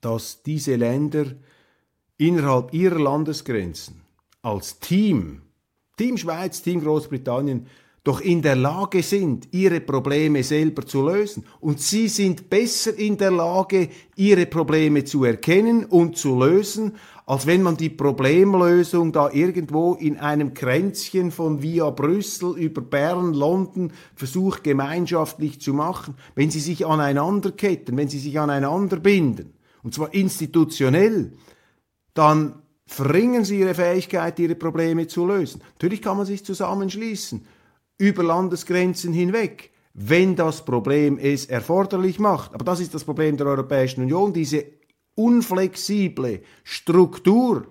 dass 0.01 0.43
diese 0.43 0.75
Länder 0.75 1.25
innerhalb 2.17 2.73
ihrer 2.73 2.99
Landesgrenzen 2.99 4.01
als 4.41 4.79
Team, 4.79 5.41
Team 5.97 6.17
Schweiz, 6.17 6.61
Team 6.61 6.81
Großbritannien, 6.81 7.67
doch 8.07 8.21
in 8.21 8.41
der 8.41 8.55
Lage 8.55 9.03
sind, 9.03 9.49
ihre 9.51 9.81
Probleme 9.81 10.41
selber 10.41 10.85
zu 10.85 11.05
lösen. 11.05 11.43
Und 11.59 11.81
sie 11.81 12.07
sind 12.07 12.49
besser 12.49 12.97
in 12.97 13.17
der 13.17 13.31
Lage, 13.31 13.89
ihre 14.15 14.45
Probleme 14.45 15.03
zu 15.03 15.25
erkennen 15.25 15.83
und 15.83 16.15
zu 16.15 16.39
lösen, 16.39 16.95
als 17.25 17.45
wenn 17.45 17.61
man 17.61 17.75
die 17.75 17.89
Problemlösung 17.89 19.11
da 19.11 19.29
irgendwo 19.29 19.95
in 19.95 20.17
einem 20.17 20.53
Kränzchen 20.53 21.31
von 21.31 21.61
via 21.61 21.89
Brüssel 21.89 22.57
über 22.57 22.81
Bern, 22.81 23.33
London 23.33 23.91
versucht 24.15 24.63
gemeinschaftlich 24.63 25.59
zu 25.59 25.73
machen. 25.73 26.15
Wenn 26.33 26.49
sie 26.49 26.61
sich 26.61 26.85
aneinanderketten, 26.85 27.97
wenn 27.97 28.07
sie 28.07 28.19
sich 28.19 28.39
aneinander 28.39 28.97
binden, 28.97 29.51
und 29.83 29.93
zwar 29.93 30.13
institutionell, 30.13 31.33
dann 32.13 32.61
verringern 32.85 33.43
sie 33.43 33.59
ihre 33.59 33.75
Fähigkeit, 33.75 34.39
ihre 34.39 34.55
Probleme 34.55 35.07
zu 35.07 35.25
lösen. 35.25 35.61
Natürlich 35.73 36.01
kann 36.01 36.15
man 36.15 36.25
sich 36.25 36.45
zusammenschließen 36.45 37.56
über 37.97 38.23
Landesgrenzen 38.23 39.13
hinweg, 39.13 39.71
wenn 39.93 40.35
das 40.35 40.63
Problem 40.63 41.17
es 41.17 41.45
erforderlich 41.45 42.19
macht. 42.19 42.53
Aber 42.53 42.63
das 42.63 42.79
ist 42.79 42.93
das 42.93 43.03
Problem 43.03 43.37
der 43.37 43.47
Europäischen 43.47 44.03
Union, 44.03 44.33
diese 44.33 44.65
unflexible 45.15 46.41
Struktur 46.63 47.67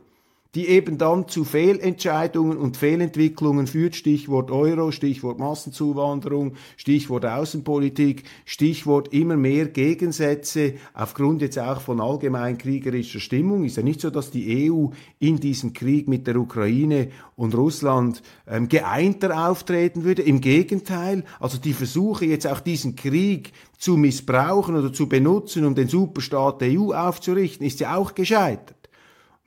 die 0.56 0.68
eben 0.68 0.96
dann 0.96 1.28
zu 1.28 1.44
Fehlentscheidungen 1.44 2.56
und 2.56 2.78
Fehlentwicklungen 2.78 3.66
führt. 3.66 3.94
Stichwort 3.94 4.50
Euro, 4.50 4.90
Stichwort 4.90 5.38
Massenzuwanderung, 5.38 6.54
Stichwort 6.78 7.26
Außenpolitik, 7.26 8.24
Stichwort 8.46 9.12
immer 9.12 9.36
mehr 9.36 9.66
Gegensätze 9.66 10.76
aufgrund 10.94 11.42
jetzt 11.42 11.58
auch 11.58 11.82
von 11.82 12.00
allgemein 12.00 12.56
kriegerischer 12.56 13.20
Stimmung. 13.20 13.64
Ist 13.64 13.76
ja 13.76 13.82
nicht 13.82 14.00
so, 14.00 14.08
dass 14.08 14.30
die 14.30 14.70
EU 14.70 14.86
in 15.18 15.40
diesem 15.40 15.74
Krieg 15.74 16.08
mit 16.08 16.26
der 16.26 16.36
Ukraine 16.36 17.08
und 17.36 17.54
Russland 17.54 18.22
ähm, 18.48 18.70
geeinter 18.70 19.50
auftreten 19.50 20.04
würde. 20.04 20.22
Im 20.22 20.40
Gegenteil, 20.40 21.24
also 21.38 21.58
die 21.58 21.74
Versuche 21.74 22.24
jetzt 22.24 22.46
auch 22.46 22.60
diesen 22.60 22.96
Krieg 22.96 23.52
zu 23.76 23.98
missbrauchen 23.98 24.74
oder 24.74 24.90
zu 24.90 25.06
benutzen, 25.06 25.66
um 25.66 25.74
den 25.74 25.88
Superstaat 25.88 26.62
der 26.62 26.80
EU 26.80 26.94
aufzurichten, 26.94 27.66
ist 27.66 27.80
ja 27.80 27.94
auch 27.94 28.14
gescheitert 28.14 28.75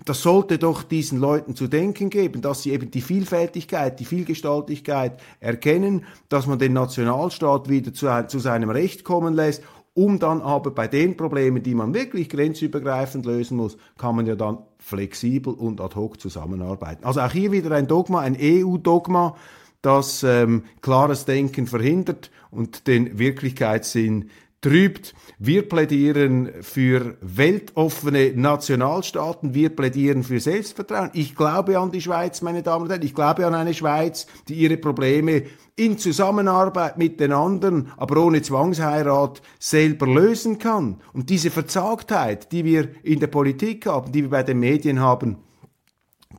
das 0.05 0.21
sollte 0.21 0.57
doch 0.57 0.83
diesen 0.83 1.19
Leuten 1.19 1.55
zu 1.55 1.67
denken 1.67 2.09
geben, 2.09 2.41
dass 2.41 2.63
sie 2.63 2.71
eben 2.71 2.89
die 2.89 3.01
Vielfältigkeit, 3.01 3.99
die 3.99 4.05
Vielgestaltigkeit 4.05 5.19
erkennen, 5.39 6.05
dass 6.29 6.47
man 6.47 6.59
den 6.59 6.73
Nationalstaat 6.73 7.69
wieder 7.69 7.93
zu, 7.93 8.07
zu 8.27 8.39
seinem 8.39 8.69
Recht 8.69 9.03
kommen 9.03 9.33
lässt, 9.33 9.63
um 9.93 10.17
dann 10.19 10.41
aber 10.41 10.71
bei 10.71 10.87
den 10.87 11.17
Problemen, 11.17 11.61
die 11.61 11.75
man 11.75 11.93
wirklich 11.93 12.29
grenzübergreifend 12.29 13.25
lösen 13.25 13.57
muss, 13.57 13.77
kann 13.97 14.15
man 14.15 14.25
ja 14.25 14.35
dann 14.35 14.59
flexibel 14.77 15.53
und 15.53 15.81
ad 15.81 15.95
hoc 15.95 16.21
zusammenarbeiten. 16.21 17.03
Also 17.03 17.19
auch 17.19 17.31
hier 17.31 17.51
wieder 17.51 17.71
ein 17.71 17.87
Dogma, 17.87 18.21
ein 18.21 18.37
EU-Dogma, 18.39 19.35
das 19.81 20.23
ähm, 20.23 20.63
klares 20.81 21.25
Denken 21.25 21.67
verhindert 21.67 22.31
und 22.51 22.87
den 22.87 23.19
Wirklichkeitssinn 23.19 24.29
trübt. 24.61 25.13
Wir 25.37 25.67
plädieren 25.67 26.51
für 26.61 27.17
weltoffene 27.21 28.33
Nationalstaaten, 28.35 29.53
wir 29.53 29.75
plädieren 29.75 30.23
für 30.23 30.39
Selbstvertrauen. 30.39 31.11
Ich 31.13 31.35
glaube 31.35 31.79
an 31.79 31.91
die 31.91 32.01
Schweiz, 32.01 32.41
meine 32.41 32.61
Damen 32.61 32.83
und 32.83 32.91
Herren, 32.91 33.03
ich 33.03 33.15
glaube 33.15 33.45
an 33.45 33.55
eine 33.55 33.73
Schweiz, 33.73 34.27
die 34.47 34.55
ihre 34.55 34.77
Probleme 34.77 35.43
in 35.75 35.97
Zusammenarbeit 35.97 36.97
mit 36.97 37.19
den 37.21 37.31
anderen, 37.31 37.91
aber 37.95 38.23
ohne 38.23 38.41
Zwangsheirat 38.41 39.41
selber 39.59 40.07
lösen 40.07 40.59
kann. 40.59 41.01
Und 41.13 41.29
diese 41.29 41.51
Verzagtheit, 41.51 42.51
die 42.51 42.65
wir 42.65 42.89
in 43.03 43.21
der 43.21 43.27
Politik 43.27 43.85
haben, 43.85 44.11
die 44.11 44.23
wir 44.23 44.29
bei 44.29 44.43
den 44.43 44.59
Medien 44.59 44.99
haben, 44.99 45.37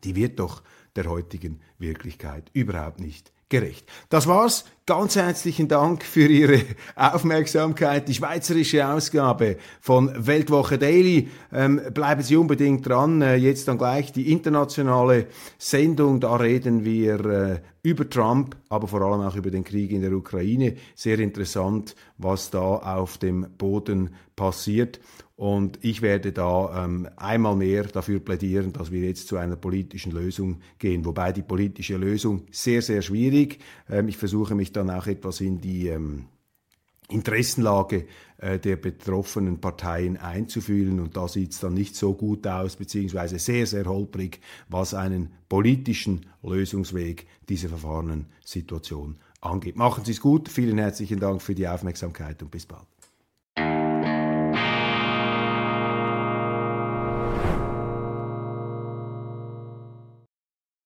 die 0.05 0.15
wird 0.15 0.39
doch 0.39 0.63
der 0.95 1.07
heutigen 1.07 1.61
Wirklichkeit 1.79 2.51
überhaupt 2.53 3.01
nicht 3.01 3.33
gerecht. 3.51 3.87
Das 4.09 4.27
war's. 4.27 4.65
Ganz 4.87 5.15
herzlichen 5.15 5.69
Dank 5.69 6.03
für 6.03 6.27
Ihre 6.27 6.63
Aufmerksamkeit. 6.97 8.09
Die 8.09 8.15
schweizerische 8.15 8.89
Ausgabe 8.89 9.57
von 9.81 10.11
Weltwoche 10.27 10.79
Daily. 10.79 11.29
Ähm, 11.53 11.81
bleiben 11.93 12.23
Sie 12.23 12.37
unbedingt 12.37 12.89
dran. 12.89 13.23
Äh, 13.23 13.37
jetzt 13.37 13.69
dann 13.69 13.79
gleich 13.79 14.13
die 14.13 14.33
internationale 14.33 15.27
Sendung. 15.59 16.19
Da 16.19 16.35
reden 16.37 16.85
wir 16.85 17.25
äh, 17.25 17.61
über 17.83 18.09
Trump, 18.09 18.57
aber 18.69 18.89
vor 18.89 19.03
allem 19.03 19.21
auch 19.21 19.37
über 19.37 19.51
den 19.51 19.63
Krieg 19.63 19.93
in 19.93 20.01
der 20.01 20.13
Ukraine. 20.13 20.75
Sehr 20.97 21.19
interessant, 21.21 21.95
was 22.19 22.51
da 22.51 22.59
auf 22.61 23.19
dem 23.19 23.47
Boden 23.59 24.11
passiert. 24.35 24.99
Und 25.41 25.79
ich 25.81 26.03
werde 26.03 26.33
da 26.33 26.85
ähm, 26.85 27.09
einmal 27.17 27.57
mehr 27.57 27.85
dafür 27.85 28.21
plädieren, 28.21 28.75
dass 28.75 28.93
wir 28.93 29.01
jetzt 29.01 29.27
zu 29.27 29.39
einer 29.39 29.57
politischen 29.57 30.13
Lösung 30.13 30.61
gehen. 30.79 31.07
Wobei 31.07 31.33
die 31.33 31.41
politische 31.41 31.97
Lösung 31.97 32.43
sehr, 32.51 32.83
sehr 32.83 33.01
schwierig. 33.01 33.40
Ähm, 33.89 34.09
ich 34.09 34.17
versuche 34.17 34.55
mich 34.55 34.73
dann 34.73 34.91
auch 34.91 35.07
etwas 35.07 35.41
in 35.41 35.61
die 35.61 35.89
ähm, 35.89 36.27
Interessenlage 37.09 38.07
äh, 38.39 38.59
der 38.59 38.77
betroffenen 38.77 39.61
Parteien 39.61 40.17
einzufühlen. 40.17 41.01
Und 41.01 41.17
da 41.17 41.29
sieht 41.29 41.53
es 41.53 41.61
dann 41.61 41.75
nicht 41.75 41.97
so 41.97 42.15
gut 42.15 42.47
aus, 42.47 42.77
beziehungsweise 42.77 43.39
sehr, 43.39 43.67
sehr 43.67 43.87
holprig, 43.87 44.41
was 44.69 44.95
einen 44.95 45.31
politischen 45.49 46.27
Lösungsweg 46.43 47.27
dieser 47.49 47.69
verfahrenen 47.69 48.27
Situation 48.45 49.17
angeht. 49.41 49.77
Machen 49.77 50.05
Sie 50.05 50.13
es 50.13 50.21
gut. 50.21 50.49
Vielen 50.49 50.79
herzlichen 50.79 51.21
Dank 51.21 51.43
für 51.43 51.55
die 51.55 51.69
Aufmerksamkeit 51.69 52.43
und 52.43 52.51
bis 52.51 52.67
bald. 52.67 52.87